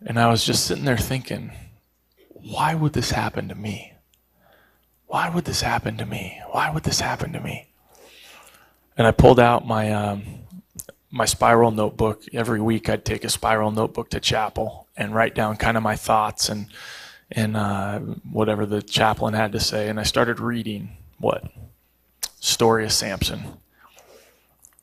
and 0.05 0.19
I 0.19 0.29
was 0.31 0.45
just 0.45 0.67
sitting 0.67 0.85
there 0.85 0.99
thinking, 0.99 1.53
why 2.29 2.75
would 2.75 2.93
this 2.93 3.11
happen 3.11 3.49
to 3.49 3.55
me? 3.55 3.93
Why 5.07 5.29
would 5.29 5.45
this 5.45 5.63
happen 5.63 5.97
to 5.99 6.07
me? 6.07 6.41
Why 6.51 6.71
would 6.71 6.83
this 6.83 7.01
happen 7.01 7.33
to 7.33 7.41
me? 7.41 7.69
And 8.97 9.07
I 9.07 9.13
pulled 9.13 9.41
out 9.41 9.67
my 9.67 9.93
um, 9.93 10.23
my 11.11 11.25
spiral 11.25 11.71
notebook. 11.71 12.23
Every 12.33 12.61
week 12.61 12.89
I'd 12.89 13.05
take 13.05 13.25
a 13.25 13.29
spiral 13.29 13.71
notebook 13.71 14.11
to 14.11 14.21
chapel 14.21 14.89
and 14.97 15.15
write 15.15 15.35
down 15.35 15.57
kind 15.57 15.77
of 15.77 15.83
my 15.83 15.97
thoughts 15.97 16.49
and 16.49 16.67
and 17.35 17.57
uh, 17.57 17.99
whatever 18.31 18.67
the 18.67 18.83
chaplain 18.83 19.35
had 19.35 19.53
to 19.53 19.61
say, 19.61 19.89
and 19.89 19.99
I 19.99 20.03
started 20.03 20.39
reading 20.39 20.97
what 21.19 21.51
story 22.41 22.85
of 22.85 22.93
Samson, 22.93 23.45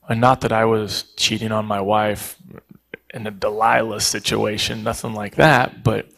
And 0.08 0.20
not 0.20 0.42
that 0.42 0.52
I 0.52 0.66
was 0.66 1.04
cheating 1.16 1.52
on 1.52 1.66
my 1.66 1.82
wife 1.82 2.38
in 3.14 3.28
a 3.28 3.32
Delilah 3.32 4.02
situation, 4.02 4.84
nothing 4.84 5.14
like 5.14 5.36
that, 5.36 5.84
but 5.84 6.10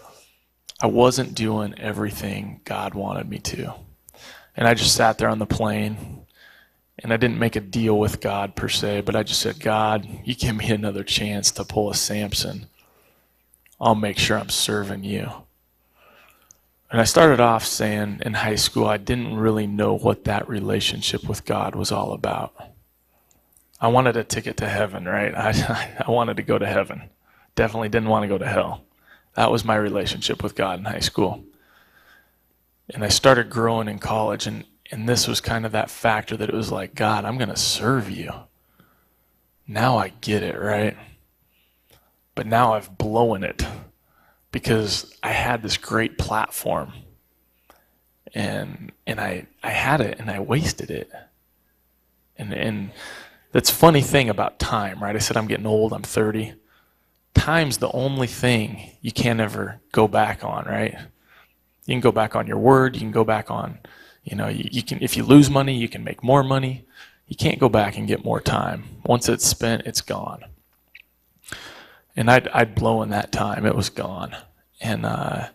I 0.82 0.88
wasn't 0.88 1.36
doing 1.36 1.76
everything 1.78 2.62
God 2.64 2.94
wanted 2.94 3.30
me 3.30 3.40
to. 3.40 3.74
And 4.56 4.68
I 4.68 4.74
just 4.74 4.96
sat 4.96 5.18
there 5.18 5.30
on 5.30 5.40
the 5.40 5.46
plane 5.46 6.26
and 7.00 7.12
I 7.12 7.18
didn't 7.18 7.40
make 7.40 7.56
a 7.56 7.62
deal 7.62 7.98
with 7.98 8.22
God 8.22 8.56
per 8.56 8.70
se, 8.70 9.02
but 9.02 9.16
I 9.16 9.24
just 9.24 9.42
said, 9.42 9.60
God, 9.60 10.08
you 10.24 10.36
give 10.36 10.56
me 10.56 10.70
another 10.70 11.04
chance 11.04 11.52
to 11.52 11.64
pull 11.64 11.90
a 11.90 11.96
Samson. 11.96 12.68
I'll 13.80 13.96
make 13.96 14.20
sure 14.20 14.38
I'm 14.38 14.50
serving 14.50 15.04
you. 15.04 15.30
And 16.92 17.00
I 17.00 17.06
started 17.06 17.40
off 17.40 17.66
saying 17.66 18.22
in 18.26 18.34
high 18.34 18.56
school, 18.56 18.86
I 18.86 18.98
didn't 18.98 19.38
really 19.38 19.66
know 19.66 19.98
what 19.98 20.26
that 20.26 20.50
relationship 20.50 21.24
with 21.24 21.46
God 21.46 21.74
was 21.74 21.90
all 21.90 22.12
about. 22.12 22.54
I 23.80 23.88
wanted 23.88 24.18
a 24.18 24.26
ticket 24.26 24.58
to 24.58 24.68
heaven, 24.68 25.06
right? 25.06 25.34
I, 25.34 26.04
I 26.06 26.12
wanted 26.12 26.36
to 26.38 26.44
go 26.44 26.60
to 26.60 26.68
heaven. 26.68 27.10
Definitely 27.56 27.90
didn't 27.90 28.10
want 28.10 28.24
to 28.24 28.28
go 28.28 28.38
to 28.38 28.48
hell. 28.48 28.84
That 29.36 29.52
was 29.52 29.64
my 29.64 29.76
relationship 29.76 30.44
with 30.44 30.54
God 30.54 30.80
in 30.80 30.86
high 30.86 31.00
school. 31.00 31.46
And 32.94 33.06
I 33.06 33.08
started 33.08 33.50
growing 33.50 33.88
in 33.88 33.98
college, 33.98 34.46
and, 34.46 34.66
and 34.92 35.08
this 35.08 35.30
was 35.30 35.40
kind 35.40 35.66
of 35.66 35.72
that 35.72 35.90
factor 35.90 36.36
that 36.36 36.50
it 36.50 36.56
was 36.56 36.74
like, 36.74 36.94
God, 36.94 37.24
I'm 37.24 37.38
going 37.38 37.48
to 37.48 37.56
serve 37.56 38.10
you. 38.10 38.34
Now 39.66 39.98
I 39.98 40.10
get 40.10 40.44
it, 40.44 40.60
right? 40.60 40.98
But 42.36 42.48
now 42.48 42.74
I've 42.74 42.98
blown 42.98 43.46
it 43.46 43.66
because 44.52 45.16
I 45.24 45.30
had 45.30 45.62
this 45.62 45.78
great 45.78 46.18
platform 46.18 46.94
and 48.34 48.92
and 49.06 49.20
I 49.20 49.48
I 49.64 49.72
had 49.72 50.02
it 50.02 50.20
and 50.20 50.30
I 50.30 50.40
wasted 50.40 50.90
it. 50.90 51.12
And 52.38 52.54
and 52.54 52.92
that's 53.52 53.70
funny 53.70 54.02
thing 54.02 54.30
about 54.30 54.60
time, 54.60 55.02
right? 55.02 55.16
I 55.16 55.20
said 55.20 55.38
I'm 55.38 55.48
getting 55.48 55.66
old, 55.66 55.94
I'm 55.94 56.04
30. 56.04 56.54
Time's 57.34 57.78
the 57.78 57.92
only 57.92 58.28
thing 58.28 58.92
you 59.02 59.12
can't 59.12 59.40
ever 59.40 59.80
go 59.92 60.08
back 60.08 60.44
on, 60.44 60.66
right? 60.66 60.96
You 61.86 61.94
can 61.94 62.02
go 62.02 62.12
back 62.12 62.36
on 62.36 62.48
your 62.48 62.58
word, 62.58 62.96
you 62.96 63.02
can 63.02 63.12
go 63.12 63.24
back 63.24 63.50
on, 63.50 63.80
you 64.24 64.36
know, 64.36 64.48
you, 64.48 64.68
you 64.72 64.84
can 64.84 65.02
if 65.02 65.18
you 65.18 65.24
lose 65.24 65.50
money, 65.50 65.76
you 65.76 65.90
can 65.90 66.04
make 66.04 66.24
more 66.24 66.44
money. 66.44 66.86
You 67.28 67.38
can't 67.38 67.60
go 67.60 67.70
back 67.70 67.98
and 67.98 68.10
get 68.10 68.26
more 68.26 68.42
time. 68.42 68.84
Once 69.06 69.30
it's 69.30 69.46
spent, 69.46 69.84
it's 69.86 70.02
gone. 70.02 70.44
And 72.16 72.30
I'd, 72.30 72.48
I'd 72.50 72.76
blown 72.76 73.10
that 73.10 73.32
time. 73.32 73.66
It 73.66 73.76
was 73.76 73.90
gone. 73.90 74.36
And, 74.82 75.06
uh, 75.06 75.48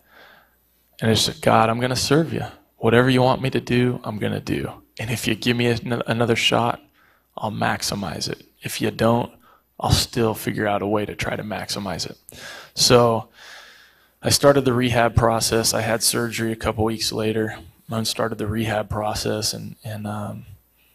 and 1.01 1.11
I 1.11 1.15
said, 1.15 1.41
God, 1.43 1.69
I'm 1.69 1.79
going 1.79 1.91
to 1.91 1.97
serve 1.97 2.33
you. 2.33 2.45
Whatever 2.79 3.11
you 3.11 3.23
want 3.23 3.43
me 3.43 3.51
to 3.51 3.61
do, 3.61 4.01
I'm 4.05 4.19
going 4.19 4.33
to 4.33 4.41
do. 4.41 4.71
And 4.99 5.11
if 5.11 5.27
you 5.27 5.35
give 5.35 5.57
me 5.57 5.67
another 6.07 6.37
shot, 6.37 6.81
I'll 7.37 7.53
maximize 7.53 8.29
it. 8.29 8.47
If 8.63 8.81
you 8.81 8.91
don't, 8.91 9.33
I'll 9.79 9.91
still 9.91 10.35
figure 10.35 10.67
out 10.67 10.83
a 10.83 10.87
way 10.87 11.05
to 11.05 11.15
try 11.15 11.37
to 11.37 11.43
maximize 11.43 12.09
it. 12.09 12.17
So 12.75 13.29
I 14.23 14.31
started 14.31 14.65
the 14.65 14.73
rehab 14.73 15.15
process. 15.15 15.75
I 15.75 15.83
had 15.83 16.03
surgery 16.03 16.53
a 16.53 16.57
couple 16.57 16.85
weeks 16.85 17.13
later. 17.13 17.59
I 17.91 18.03
started 18.05 18.39
the 18.39 18.47
rehab 18.47 18.89
process 18.89 19.53
and, 19.53 19.77
and, 19.85 20.07
um, 20.07 20.47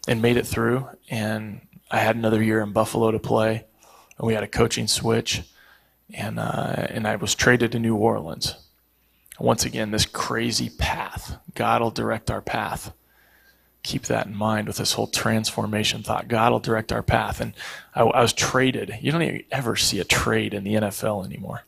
and 0.07 0.21
made 0.21 0.37
it 0.37 0.47
through. 0.47 0.89
And 1.09 1.61
I 1.91 1.99
had 1.99 2.15
another 2.15 2.41
year 2.41 2.61
in 2.61 2.71
Buffalo 2.71 3.11
to 3.11 3.19
play. 3.19 3.65
And 4.17 4.27
we 4.27 4.33
had 4.33 4.43
a 4.43 4.47
coaching 4.47 4.87
switch 4.87 5.43
and 6.13 6.39
uh, 6.39 6.87
and 6.89 7.07
I 7.07 7.15
was 7.15 7.35
traded 7.35 7.71
to 7.71 7.79
New 7.79 7.95
Orleans. 7.95 8.55
Once 9.39 9.65
again, 9.65 9.91
this 9.91 10.05
crazy 10.05 10.69
path. 10.69 11.37
God 11.55 11.81
will 11.81 11.91
direct 11.91 12.29
our 12.29 12.41
path. 12.41 12.93
Keep 13.83 14.03
that 14.03 14.27
in 14.27 14.35
mind 14.35 14.67
with 14.67 14.77
this 14.77 14.93
whole 14.93 15.07
transformation 15.07 16.03
thought. 16.03 16.27
God 16.27 16.51
will 16.51 16.59
direct 16.59 16.91
our 16.91 17.01
path. 17.01 17.41
And 17.41 17.53
I, 17.95 18.03
I 18.03 18.21
was 18.21 18.33
traded. 18.33 18.97
You 19.01 19.11
don't 19.11 19.43
ever 19.51 19.75
see 19.75 19.99
a 19.99 20.03
trade 20.03 20.53
in 20.53 20.63
the 20.63 20.75
NFL 20.75 21.25
anymore. 21.25 21.63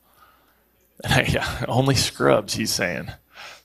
And 1.03 1.13
I, 1.13 1.21
yeah, 1.23 1.65
only 1.67 1.95
scrubs, 1.95 2.53
he's 2.53 2.71
saying. 2.71 3.09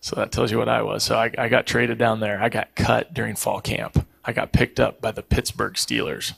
So 0.01 0.17
that 0.17 0.33
tells 0.33 0.51
you 0.51 0.59
what 0.59 0.69
I 0.69 0.81
was. 0.81 1.03
So 1.03 1.17
I, 1.17 1.31
I 1.37 1.49
got 1.49 1.67
traded 1.67 1.99
down 1.99 2.21
there. 2.21 2.41
I 2.41 2.49
got 2.49 2.75
cut 2.75 3.13
during 3.13 3.35
fall 3.35 3.61
camp. 3.61 4.07
I 4.25 4.33
got 4.33 4.53
picked 4.53 4.81
up 4.81 5.03
by 5.03 5.11
the 5.11 5.23
Pittsburgh 5.23 5.75
Steelers. 5.75 6.33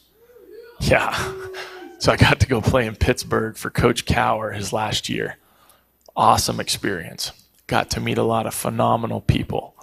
Yeah. 0.81 1.35
So 2.01 2.11
I 2.13 2.17
got 2.17 2.41
to 2.41 2.47
go 2.47 2.63
play 2.63 2.87
in 2.87 2.97
Pittsburgh 2.97 3.59
for 3.59 3.69
Coach 3.69 4.07
Cowher 4.07 4.55
his 4.55 4.73
last 4.73 5.11
year. 5.11 5.37
Awesome 6.17 6.59
experience. 6.59 7.33
Got 7.67 7.91
to 7.91 8.01
meet 8.01 8.17
a 8.17 8.23
lot 8.23 8.47
of 8.47 8.55
phenomenal 8.55 9.21
people. 9.21 9.77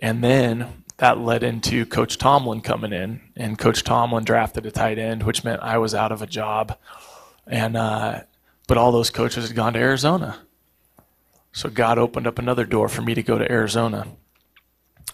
And 0.00 0.24
then 0.24 0.84
that 0.96 1.18
led 1.18 1.42
into 1.42 1.84
Coach 1.84 2.16
Tomlin 2.16 2.62
coming 2.62 2.94
in, 2.94 3.20
and 3.36 3.58
Coach 3.58 3.84
Tomlin 3.84 4.24
drafted 4.24 4.64
a 4.64 4.70
tight 4.70 4.98
end, 4.98 5.24
which 5.24 5.44
meant 5.44 5.60
I 5.60 5.76
was 5.76 5.94
out 5.94 6.10
of 6.10 6.22
a 6.22 6.26
job. 6.26 6.78
And 7.46 7.76
uh, 7.76 8.22
but 8.66 8.78
all 8.78 8.90
those 8.90 9.10
coaches 9.10 9.46
had 9.46 9.54
gone 9.54 9.74
to 9.74 9.78
Arizona, 9.78 10.38
so 11.52 11.68
God 11.68 11.98
opened 11.98 12.26
up 12.26 12.38
another 12.38 12.64
door 12.64 12.88
for 12.88 13.02
me 13.02 13.12
to 13.12 13.22
go 13.22 13.36
to 13.36 13.52
Arizona 13.52 14.06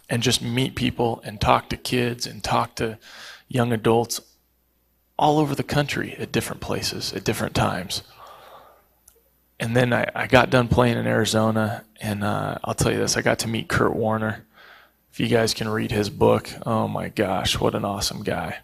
and 0.09 0.23
just 0.23 0.41
meet 0.41 0.77
people 0.77 1.21
and 1.25 1.41
talk 1.41 1.69
to 1.71 1.77
kids 1.77 2.29
and 2.29 2.45
talk 2.45 2.77
to 2.77 2.97
young 3.49 3.73
adults 3.73 4.21
all 5.19 5.39
over 5.39 5.55
the 5.55 5.63
country 5.63 6.17
at 6.19 6.33
different 6.33 6.61
places 6.61 7.13
at 7.13 7.25
different 7.25 7.55
times. 7.55 8.03
And 9.61 9.77
then 9.77 9.93
I, 9.93 10.07
I 10.15 10.27
got 10.27 10.51
done 10.51 10.69
playing 10.69 10.99
in 10.99 11.07
Arizona, 11.07 11.85
and 12.01 12.25
uh, 12.25 12.59
I'll 12.65 12.75
tell 12.75 12.91
you 12.91 12.99
this 12.99 13.17
I 13.17 13.23
got 13.23 13.39
to 13.41 13.49
meet 13.49 13.69
Kurt 13.69 13.95
Warner. 13.95 14.45
If 15.13 15.21
you 15.21 15.29
guys 15.29 15.55
can 15.55 15.69
read 15.69 15.93
his 15.93 16.11
book, 16.11 16.49
oh 16.67 16.89
my 16.89 17.09
gosh, 17.09 17.61
what 17.61 17.75
an 17.75 17.85
awesome 17.85 18.23
guy. 18.23 18.59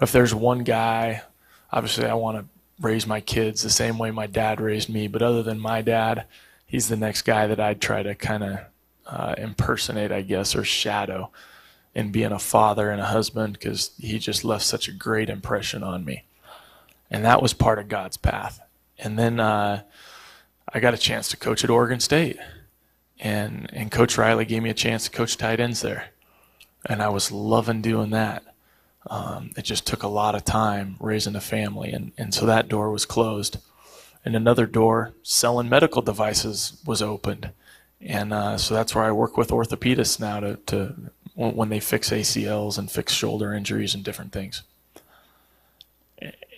If 0.00 0.12
there's 0.12 0.34
one 0.34 0.62
guy, 0.62 1.22
obviously 1.72 2.06
I 2.06 2.14
want 2.14 2.38
to 2.38 2.44
raise 2.80 3.06
my 3.06 3.20
kids 3.20 3.62
the 3.62 3.70
same 3.70 3.98
way 3.98 4.10
my 4.10 4.26
dad 4.26 4.60
raised 4.60 4.88
me, 4.88 5.08
but 5.08 5.22
other 5.22 5.42
than 5.42 5.58
my 5.58 5.82
dad, 5.82 6.26
he's 6.66 6.88
the 6.88 6.96
next 6.96 7.22
guy 7.22 7.46
that 7.48 7.58
I'd 7.58 7.80
try 7.80 8.02
to 8.02 8.14
kind 8.14 8.44
of 8.44 8.58
uh, 9.06 9.34
impersonate, 9.38 10.12
I 10.12 10.22
guess, 10.22 10.54
or 10.54 10.62
shadow 10.62 11.30
in 11.98 12.12
being 12.12 12.30
a 12.30 12.38
father 12.38 12.90
and 12.90 13.00
a 13.00 13.06
husband 13.06 13.54
because 13.54 13.90
he 13.98 14.20
just 14.20 14.44
left 14.44 14.64
such 14.64 14.86
a 14.86 14.92
great 14.92 15.28
impression 15.28 15.82
on 15.82 16.04
me. 16.04 16.22
And 17.10 17.24
that 17.24 17.42
was 17.42 17.52
part 17.52 17.80
of 17.80 17.88
God's 17.88 18.16
path. 18.16 18.60
And 19.00 19.18
then 19.18 19.40
uh, 19.40 19.82
I 20.72 20.78
got 20.78 20.94
a 20.94 20.98
chance 20.98 21.28
to 21.30 21.36
coach 21.36 21.64
at 21.64 21.70
Oregon 21.70 21.98
State. 21.98 22.36
And, 23.18 23.68
and 23.72 23.90
Coach 23.90 24.16
Riley 24.16 24.44
gave 24.44 24.62
me 24.62 24.70
a 24.70 24.74
chance 24.74 25.06
to 25.06 25.10
coach 25.10 25.36
tight 25.36 25.58
ends 25.58 25.80
there. 25.80 26.10
And 26.86 27.02
I 27.02 27.08
was 27.08 27.32
loving 27.32 27.82
doing 27.82 28.10
that. 28.10 28.44
Um, 29.10 29.50
it 29.56 29.62
just 29.62 29.84
took 29.84 30.04
a 30.04 30.08
lot 30.08 30.36
of 30.36 30.44
time 30.44 30.98
raising 31.00 31.34
a 31.34 31.40
family. 31.40 31.90
And, 31.90 32.12
and 32.16 32.32
so 32.32 32.46
that 32.46 32.68
door 32.68 32.92
was 32.92 33.06
closed. 33.06 33.58
And 34.24 34.36
another 34.36 34.66
door, 34.66 35.14
selling 35.24 35.68
medical 35.68 36.02
devices, 36.02 36.80
was 36.86 37.02
opened. 37.02 37.50
And 38.00 38.32
uh, 38.32 38.56
so 38.56 38.74
that's 38.74 38.94
where 38.94 39.04
I 39.04 39.10
work 39.10 39.36
with 39.36 39.50
orthopedists 39.50 40.20
now 40.20 40.38
to, 40.38 40.56
to 40.66 40.94
when 41.38 41.68
they 41.68 41.78
fix 41.78 42.10
ACLs 42.10 42.78
and 42.78 42.90
fix 42.90 43.12
shoulder 43.12 43.52
injuries 43.52 43.94
and 43.94 44.02
different 44.02 44.32
things. 44.32 44.62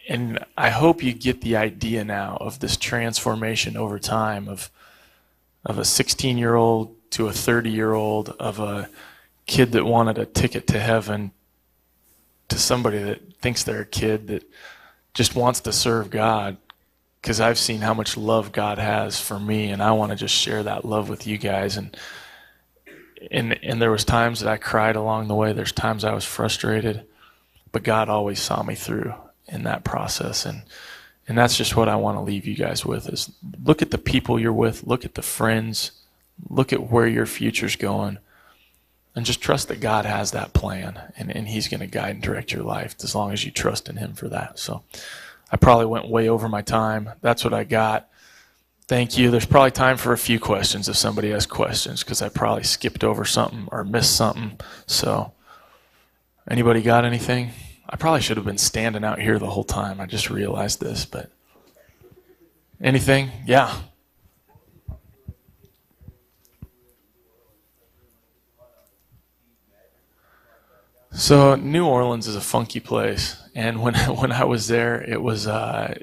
And 0.08 0.44
I 0.56 0.70
hope 0.70 1.02
you 1.02 1.12
get 1.12 1.42
the 1.42 1.56
idea 1.56 2.02
now 2.02 2.38
of 2.40 2.60
this 2.60 2.76
transformation 2.78 3.76
over 3.76 3.98
time 3.98 4.48
of 4.48 4.70
of 5.66 5.76
a 5.76 5.84
16 5.84 6.38
year 6.38 6.54
old 6.54 6.96
to 7.10 7.28
a 7.28 7.32
30 7.32 7.70
year 7.70 7.92
old, 7.92 8.30
of 8.40 8.58
a 8.58 8.88
kid 9.46 9.72
that 9.72 9.84
wanted 9.84 10.16
a 10.16 10.24
ticket 10.24 10.66
to 10.68 10.80
heaven 10.80 11.32
to 12.48 12.58
somebody 12.58 12.98
that 12.98 13.34
thinks 13.34 13.62
they're 13.62 13.82
a 13.82 13.86
kid 13.86 14.28
that 14.28 14.44
just 15.12 15.34
wants 15.34 15.60
to 15.60 15.72
serve 15.72 16.08
God 16.08 16.56
because 17.20 17.38
I've 17.38 17.58
seen 17.58 17.80
how 17.80 17.92
much 17.92 18.16
love 18.16 18.50
God 18.50 18.78
has 18.78 19.20
for 19.20 19.38
me, 19.38 19.68
and 19.68 19.82
I 19.82 19.92
want 19.92 20.10
to 20.10 20.16
just 20.16 20.34
share 20.34 20.62
that 20.62 20.86
love 20.86 21.10
with 21.10 21.26
you 21.26 21.36
guys. 21.36 21.76
And 21.76 21.94
and 23.30 23.58
and 23.62 23.80
there 23.80 23.90
was 23.90 24.04
times 24.04 24.40
that 24.40 24.48
I 24.48 24.56
cried 24.56 24.96
along 24.96 25.28
the 25.28 25.34
way. 25.34 25.52
There's 25.52 25.72
times 25.72 26.04
I 26.04 26.14
was 26.14 26.24
frustrated, 26.24 27.06
but 27.72 27.82
God 27.82 28.08
always 28.08 28.40
saw 28.40 28.62
me 28.62 28.74
through 28.74 29.14
in 29.48 29.64
that 29.64 29.84
process. 29.84 30.46
And 30.46 30.62
and 31.28 31.36
that's 31.36 31.56
just 31.56 31.76
what 31.76 31.88
I 31.88 31.96
want 31.96 32.16
to 32.16 32.22
leave 32.22 32.46
you 32.46 32.54
guys 32.54 32.84
with: 32.84 33.08
is 33.08 33.30
look 33.62 33.82
at 33.82 33.90
the 33.90 33.98
people 33.98 34.38
you're 34.38 34.52
with, 34.52 34.84
look 34.84 35.04
at 35.04 35.14
the 35.14 35.22
friends, 35.22 35.92
look 36.48 36.72
at 36.72 36.90
where 36.90 37.06
your 37.06 37.26
future's 37.26 37.76
going, 37.76 38.18
and 39.14 39.26
just 39.26 39.40
trust 39.40 39.68
that 39.68 39.80
God 39.80 40.04
has 40.04 40.30
that 40.30 40.52
plan, 40.52 41.12
and 41.16 41.34
and 41.34 41.48
He's 41.48 41.68
going 41.68 41.80
to 41.80 41.86
guide 41.86 42.16
and 42.16 42.22
direct 42.22 42.52
your 42.52 42.62
life 42.62 42.96
as 43.02 43.14
long 43.14 43.32
as 43.32 43.44
you 43.44 43.50
trust 43.50 43.88
in 43.88 43.96
Him 43.96 44.14
for 44.14 44.28
that. 44.28 44.58
So. 44.58 44.82
I 45.52 45.56
probably 45.56 45.86
went 45.86 46.08
way 46.08 46.28
over 46.28 46.48
my 46.48 46.62
time. 46.62 47.10
That's 47.22 47.42
what 47.42 47.52
I 47.52 47.64
got. 47.64 48.08
Thank 48.90 49.16
you. 49.16 49.30
There's 49.30 49.46
probably 49.46 49.70
time 49.70 49.96
for 49.96 50.12
a 50.12 50.18
few 50.18 50.40
questions 50.40 50.88
if 50.88 50.96
somebody 50.96 51.30
has 51.30 51.46
questions 51.46 52.02
because 52.02 52.20
I 52.22 52.28
probably 52.28 52.64
skipped 52.64 53.04
over 53.04 53.24
something 53.24 53.68
or 53.70 53.84
missed 53.84 54.16
something. 54.16 54.58
So, 54.88 55.32
anybody 56.50 56.82
got 56.82 57.04
anything? 57.04 57.52
I 57.88 57.94
probably 57.94 58.20
should 58.20 58.36
have 58.36 58.44
been 58.44 58.58
standing 58.58 59.04
out 59.04 59.20
here 59.20 59.38
the 59.38 59.50
whole 59.50 59.62
time. 59.62 60.00
I 60.00 60.06
just 60.06 60.28
realized 60.28 60.80
this, 60.80 61.04
but 61.04 61.30
anything? 62.82 63.30
Yeah. 63.46 63.72
So, 71.12 71.54
New 71.54 71.86
Orleans 71.86 72.26
is 72.26 72.34
a 72.34 72.40
funky 72.40 72.80
place 72.80 73.40
And 73.54 73.82
when 73.82 73.94
when 74.16 74.32
I 74.32 74.42
was 74.42 74.66
there, 74.66 75.00
it 75.00 75.22
was 75.22 75.46
uh, 75.46 75.94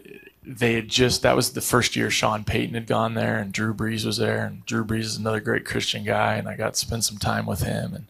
they 0.48 0.76
had 0.76 0.88
just 0.88 1.24
that 1.24 1.36
was 1.36 1.52
the 1.52 1.62
first 1.62 1.96
year 1.96 2.10
Sean 2.10 2.46
Payton 2.46 2.74
had 2.74 2.88
gone 2.88 3.16
there, 3.16 3.38
and 3.38 3.52
Drew 3.52 3.74
Brees 3.74 4.06
was 4.06 4.18
there, 4.18 4.46
and 4.46 4.66
Drew 4.66 4.86
Brees 4.86 5.02
is 5.02 5.18
another 5.18 5.42
great 5.42 5.66
Christian 5.66 6.06
guy, 6.06 6.36
and 6.36 6.48
I 6.48 6.56
got 6.56 6.74
to 6.74 6.80
spend 6.80 7.04
some 7.04 7.18
time 7.18 7.46
with 7.46 7.62
him. 7.62 7.94
And 7.94 8.06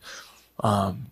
um, 0.59 1.07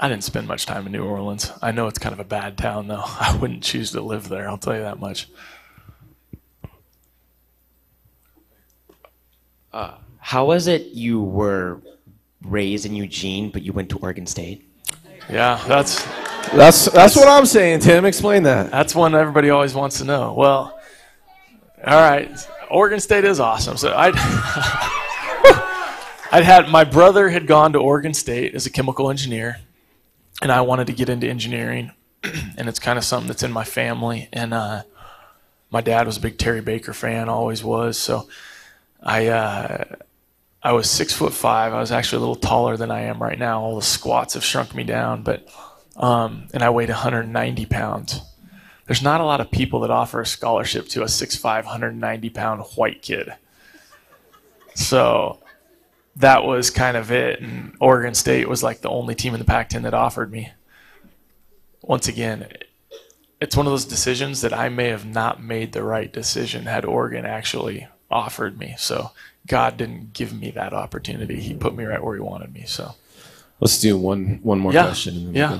I 0.00 0.08
didn't 0.08 0.24
spend 0.24 0.48
much 0.48 0.66
time 0.66 0.86
in 0.86 0.92
New 0.92 1.04
Orleans. 1.04 1.52
I 1.62 1.70
know 1.70 1.86
it's 1.86 2.00
kind 2.00 2.12
of 2.12 2.18
a 2.18 2.24
bad 2.24 2.58
town, 2.58 2.88
though. 2.88 3.04
I 3.04 3.36
wouldn't 3.40 3.62
choose 3.62 3.92
to 3.92 4.00
live 4.00 4.28
there. 4.28 4.48
I'll 4.48 4.58
tell 4.58 4.74
you 4.74 4.82
that 4.82 4.98
much. 4.98 5.28
How 10.18 10.46
was 10.46 10.66
it 10.66 10.86
you 10.86 11.22
were 11.22 11.80
raised 12.42 12.86
in 12.86 12.96
Eugene, 12.96 13.50
but 13.50 13.62
you 13.62 13.72
went 13.72 13.90
to 13.90 13.98
Oregon 13.98 14.26
State? 14.26 14.68
Yeah, 15.30 15.62
that's 15.68 16.04
That's 16.54 16.86
that's 16.86 17.16
what 17.16 17.28
I'm 17.28 17.46
saying, 17.46 17.80
Tim. 17.80 18.04
Explain 18.04 18.44
that. 18.44 18.70
That's 18.70 18.94
one 18.94 19.14
everybody 19.14 19.50
always 19.50 19.74
wants 19.74 19.98
to 19.98 20.04
know. 20.04 20.32
Well, 20.32 20.78
all 21.86 22.00
right, 22.00 22.30
Oregon 22.70 23.00
State 23.00 23.24
is 23.24 23.40
awesome. 23.40 23.76
So 23.76 23.94
I'd, 23.94 24.14
I'd 26.32 26.44
had 26.44 26.68
my 26.68 26.84
brother 26.84 27.28
had 27.28 27.46
gone 27.46 27.72
to 27.74 27.78
Oregon 27.78 28.14
State 28.14 28.54
as 28.54 28.66
a 28.66 28.70
chemical 28.70 29.10
engineer, 29.10 29.58
and 30.40 30.50
I 30.50 30.62
wanted 30.62 30.86
to 30.86 30.92
get 30.92 31.08
into 31.08 31.28
engineering, 31.28 31.92
and 32.24 32.68
it's 32.68 32.78
kind 32.78 32.98
of 32.98 33.04
something 33.04 33.28
that's 33.28 33.42
in 33.42 33.52
my 33.52 33.64
family. 33.64 34.28
And 34.32 34.54
uh, 34.54 34.82
my 35.70 35.80
dad 35.80 36.06
was 36.06 36.16
a 36.16 36.20
big 36.20 36.38
Terry 36.38 36.60
Baker 36.60 36.92
fan, 36.92 37.28
always 37.28 37.62
was. 37.62 37.98
So 37.98 38.28
I 39.02 39.28
uh, 39.28 39.84
I 40.62 40.72
was 40.72 40.90
six 40.90 41.12
foot 41.12 41.32
five. 41.32 41.72
I 41.72 41.80
was 41.80 41.92
actually 41.92 42.18
a 42.18 42.20
little 42.20 42.36
taller 42.36 42.76
than 42.76 42.90
I 42.90 43.02
am 43.02 43.22
right 43.22 43.38
now. 43.38 43.60
All 43.60 43.76
the 43.76 43.82
squats 43.82 44.34
have 44.34 44.44
shrunk 44.44 44.74
me 44.74 44.84
down, 44.84 45.22
but 45.22 45.48
um, 45.96 46.48
and 46.52 46.62
I 46.62 46.70
weighed 46.70 46.88
190 46.88 47.66
pounds. 47.66 48.20
There's 48.86 49.02
not 49.02 49.20
a 49.20 49.24
lot 49.24 49.40
of 49.40 49.50
people 49.50 49.80
that 49.80 49.90
offer 49.90 50.20
a 50.20 50.26
scholarship 50.26 50.88
to 50.88 51.02
a 51.02 51.06
6'5", 51.06 51.64
190 51.64 52.30
pound 52.30 52.62
white 52.76 53.02
kid. 53.02 53.34
So 54.74 55.38
that 56.16 56.44
was 56.44 56.70
kind 56.70 56.96
of 56.96 57.10
it. 57.10 57.40
And 57.40 57.74
Oregon 57.80 58.14
State 58.14 58.48
was 58.48 58.62
like 58.62 58.80
the 58.80 58.90
only 58.90 59.14
team 59.14 59.34
in 59.34 59.40
the 59.40 59.44
Pac-10 59.44 59.82
that 59.82 59.94
offered 59.94 60.30
me. 60.30 60.52
Once 61.82 62.08
again, 62.08 62.48
it's 63.40 63.56
one 63.56 63.66
of 63.66 63.72
those 63.72 63.84
decisions 63.84 64.40
that 64.40 64.52
I 64.52 64.68
may 64.68 64.88
have 64.88 65.06
not 65.06 65.42
made 65.42 65.72
the 65.72 65.82
right 65.82 66.12
decision 66.12 66.66
had 66.66 66.84
Oregon 66.84 67.26
actually 67.26 67.86
offered 68.10 68.58
me. 68.58 68.74
So 68.78 69.10
God 69.46 69.76
didn't 69.76 70.12
give 70.12 70.32
me 70.32 70.50
that 70.52 70.72
opportunity. 70.72 71.40
He 71.40 71.54
put 71.54 71.76
me 71.76 71.84
right 71.84 72.02
where 72.02 72.14
he 72.14 72.20
wanted 72.20 72.52
me. 72.52 72.64
So 72.66 72.94
Let's 73.60 73.78
do 73.80 73.96
one 73.96 74.40
one 74.42 74.58
more 74.58 74.72
yeah, 74.72 74.84
question. 74.84 75.16
and 75.16 75.26
then 75.26 75.34
yeah. 75.34 75.58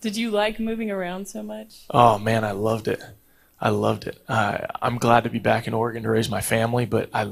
Did 0.00 0.16
you 0.16 0.30
like 0.30 0.58
moving 0.58 0.90
around 0.90 1.28
so 1.28 1.42
much? 1.42 1.84
Oh 1.90 2.18
man, 2.18 2.44
I 2.44 2.52
loved 2.52 2.88
it. 2.88 3.02
I 3.62 3.68
loved 3.68 4.08
it. 4.08 4.20
Uh, 4.28 4.58
I'm 4.82 4.98
glad 4.98 5.22
to 5.22 5.30
be 5.30 5.38
back 5.38 5.68
in 5.68 5.74
Oregon 5.74 6.02
to 6.02 6.10
raise 6.10 6.28
my 6.28 6.40
family, 6.40 6.84
but 6.84 7.08
I, 7.14 7.30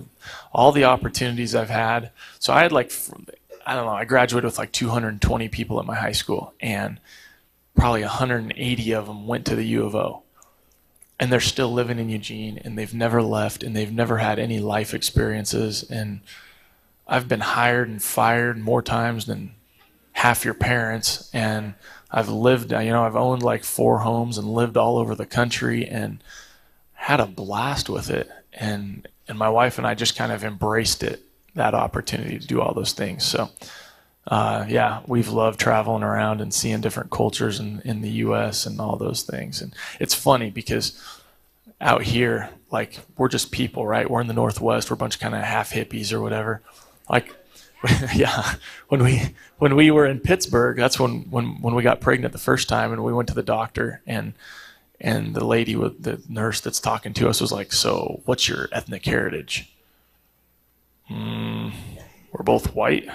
all 0.52 0.70
the 0.70 0.84
opportunities 0.84 1.56
I've 1.56 1.70
had. 1.70 2.12
So 2.38 2.52
I 2.52 2.62
had 2.62 2.70
like, 2.70 2.92
I 3.66 3.74
don't 3.74 3.86
know, 3.86 3.92
I 3.92 4.04
graduated 4.04 4.44
with 4.44 4.56
like 4.56 4.70
220 4.70 5.48
people 5.48 5.80
at 5.80 5.86
my 5.86 5.96
high 5.96 6.12
school, 6.12 6.54
and 6.60 7.00
probably 7.74 8.02
180 8.02 8.92
of 8.94 9.06
them 9.06 9.26
went 9.26 9.44
to 9.46 9.56
the 9.56 9.64
U 9.64 9.84
of 9.84 9.96
O, 9.96 10.22
and 11.18 11.32
they're 11.32 11.40
still 11.40 11.72
living 11.72 11.98
in 11.98 12.08
Eugene, 12.08 12.58
and 12.64 12.78
they've 12.78 12.94
never 12.94 13.22
left, 13.22 13.64
and 13.64 13.74
they've 13.74 13.92
never 13.92 14.18
had 14.18 14.38
any 14.38 14.60
life 14.60 14.94
experiences, 14.94 15.82
and 15.90 16.20
I've 17.10 17.26
been 17.26 17.40
hired 17.40 17.88
and 17.88 18.00
fired 18.00 18.56
more 18.56 18.82
times 18.82 19.26
than 19.26 19.56
half 20.12 20.44
your 20.44 20.54
parents 20.54 21.28
and 21.32 21.74
I've 22.10 22.28
lived 22.28 22.70
you 22.72 22.90
know 22.90 23.04
I've 23.04 23.16
owned 23.16 23.42
like 23.42 23.64
four 23.64 23.98
homes 23.98 24.38
and 24.38 24.46
lived 24.46 24.76
all 24.76 24.96
over 24.98 25.14
the 25.14 25.26
country 25.26 25.86
and 25.86 26.22
had 26.92 27.20
a 27.20 27.26
blast 27.26 27.88
with 27.88 28.10
it 28.10 28.30
and 28.52 29.08
and 29.26 29.38
my 29.38 29.48
wife 29.48 29.78
and 29.78 29.86
I 29.86 29.94
just 29.94 30.16
kind 30.16 30.30
of 30.30 30.44
embraced 30.44 31.02
it 31.02 31.22
that 31.54 31.74
opportunity 31.74 32.38
to 32.38 32.46
do 32.46 32.60
all 32.60 32.74
those 32.74 32.92
things. 32.92 33.24
So 33.24 33.50
uh, 34.26 34.66
yeah 34.68 35.00
we've 35.06 35.30
loved 35.30 35.58
traveling 35.58 36.04
around 36.04 36.40
and 36.40 36.54
seeing 36.54 36.80
different 36.80 37.10
cultures 37.10 37.58
in, 37.58 37.80
in 37.84 38.02
the 38.02 38.10
US 38.10 38.66
and 38.66 38.80
all 38.80 38.96
those 38.96 39.22
things. 39.22 39.60
And 39.60 39.74
it's 39.98 40.14
funny 40.14 40.50
because 40.50 41.00
out 41.80 42.02
here 42.02 42.50
like 42.70 42.98
we're 43.16 43.28
just 43.28 43.50
people 43.50 43.86
right? 43.86 44.08
We're 44.08 44.20
in 44.20 44.28
the 44.28 44.34
northwest. 44.34 44.90
We're 44.90 44.94
a 44.94 44.98
bunch 44.98 45.16
of 45.16 45.20
kind 45.20 45.34
of 45.34 45.42
half 45.42 45.72
hippies 45.72 46.12
or 46.12 46.20
whatever 46.20 46.62
like 47.10 47.34
yeah 48.14 48.54
when 48.88 49.02
we 49.02 49.34
when 49.58 49.74
we 49.76 49.90
were 49.90 50.06
in 50.06 50.20
pittsburgh 50.20 50.76
that's 50.76 50.98
when 50.98 51.22
when 51.30 51.60
when 51.60 51.74
we 51.74 51.82
got 51.82 52.00
pregnant 52.00 52.32
the 52.32 52.38
first 52.38 52.68
time 52.68 52.92
and 52.92 53.02
we 53.04 53.12
went 53.12 53.28
to 53.28 53.34
the 53.34 53.42
doctor 53.42 54.00
and 54.06 54.32
and 55.00 55.34
the 55.34 55.44
lady 55.44 55.74
with 55.74 56.02
the 56.02 56.20
nurse 56.28 56.60
that's 56.60 56.78
talking 56.78 57.14
to 57.14 57.28
us 57.28 57.40
was 57.40 57.50
like 57.50 57.72
so 57.72 58.20
what's 58.26 58.48
your 58.48 58.68
ethnic 58.72 59.04
heritage? 59.04 59.72
Mm, 61.10 61.72
we're 62.32 62.44
both 62.44 62.74
white. 62.74 63.08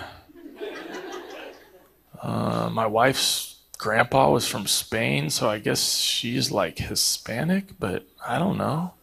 Uh, 2.21 2.69
my 2.71 2.88
wife's 2.88 3.60
grandpa 3.77 4.31
was 4.31 4.47
from 4.47 4.65
spain 4.65 5.29
so 5.29 5.49
i 5.49 5.60
guess 5.60 5.97
she's 5.97 6.49
like 6.49 6.77
hispanic 6.79 7.77
but 7.77 8.08
i 8.25 8.39
don't 8.39 8.58
know. 8.58 8.93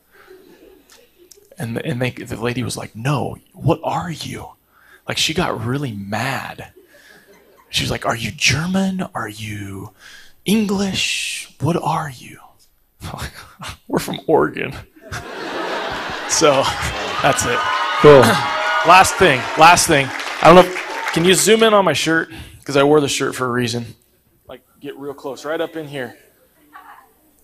And 1.59 1.79
and 1.85 2.01
they, 2.01 2.11
the 2.11 2.41
lady 2.41 2.63
was 2.63 2.77
like 2.77 2.97
no 2.97 3.37
what 3.53 3.81
are 3.85 4.11
you 4.11 4.49
like 5.07 5.19
she 5.19 5.35
got 5.35 5.65
really 5.65 5.93
mad. 5.93 6.73
She 7.71 7.83
was 7.83 7.91
like, 7.91 8.07
"Are 8.07 8.17
you 8.17 8.31
German? 8.31 9.03
Are 9.15 9.29
you 9.29 9.93
English? 10.45 11.55
What 11.61 11.77
are 11.77 12.11
you?" 12.11 12.39
We're 13.89 13.99
from 13.99 14.21
Oregon. 14.27 14.73
so 16.29 16.63
that's 17.23 17.45
it. 17.47 17.59
Cool. 18.01 18.21
Last 18.87 19.15
thing. 19.15 19.39
Last 19.59 19.87
thing. 19.87 20.07
I 20.43 20.53
don't 20.53 20.57
know. 20.57 20.71
If, 20.71 21.13
can 21.13 21.25
you 21.25 21.35
zoom 21.35 21.63
in 21.63 21.73
on 21.75 21.85
my 21.85 21.93
shirt? 21.93 22.31
Because 22.59 22.77
I 22.77 22.83
wore 22.83 23.01
the 23.01 23.09
shirt 23.09 23.35
for 23.35 23.47
a 23.47 23.51
reason. 23.51 23.87
Like 24.49 24.63
get 24.81 24.97
real 24.99 25.15
close, 25.15 25.45
right 25.45 25.61
up 25.61 25.77
in 25.77 25.87
here. 25.87 26.17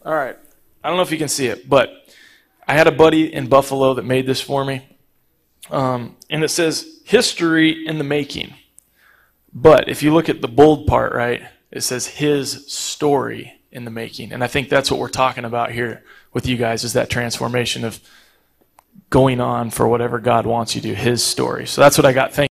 All 0.04 0.14
right. 0.14 0.36
I 0.82 0.88
don't 0.88 0.96
know 0.96 1.02
if 1.02 1.10
you 1.10 1.18
can 1.18 1.28
see 1.28 1.46
it, 1.46 1.68
but 1.68 2.14
I 2.66 2.74
had 2.74 2.86
a 2.86 2.92
buddy 2.92 3.32
in 3.32 3.48
Buffalo 3.48 3.94
that 3.94 4.04
made 4.04 4.26
this 4.26 4.40
for 4.40 4.64
me. 4.64 4.86
Um, 5.70 6.16
and 6.30 6.42
it 6.42 6.48
says 6.48 6.97
history 7.08 7.86
in 7.86 7.96
the 7.96 8.04
making. 8.04 8.52
But 9.54 9.88
if 9.88 10.02
you 10.02 10.12
look 10.12 10.28
at 10.28 10.42
the 10.42 10.48
bold 10.48 10.86
part, 10.86 11.14
right, 11.14 11.42
it 11.70 11.80
says 11.80 12.06
his 12.06 12.70
story 12.70 13.60
in 13.72 13.86
the 13.86 13.90
making. 13.90 14.30
And 14.30 14.44
I 14.44 14.46
think 14.46 14.68
that's 14.68 14.90
what 14.90 15.00
we're 15.00 15.08
talking 15.08 15.46
about 15.46 15.72
here 15.72 16.04
with 16.34 16.46
you 16.46 16.58
guys 16.58 16.84
is 16.84 16.92
that 16.92 17.08
transformation 17.08 17.82
of 17.82 17.98
going 19.08 19.40
on 19.40 19.70
for 19.70 19.88
whatever 19.88 20.18
God 20.18 20.44
wants 20.44 20.74
you 20.74 20.82
to, 20.82 20.94
his 20.94 21.24
story. 21.24 21.66
So 21.66 21.80
that's 21.80 21.96
what 21.96 22.04
I 22.04 22.12
got. 22.12 22.34
Thank 22.34 22.46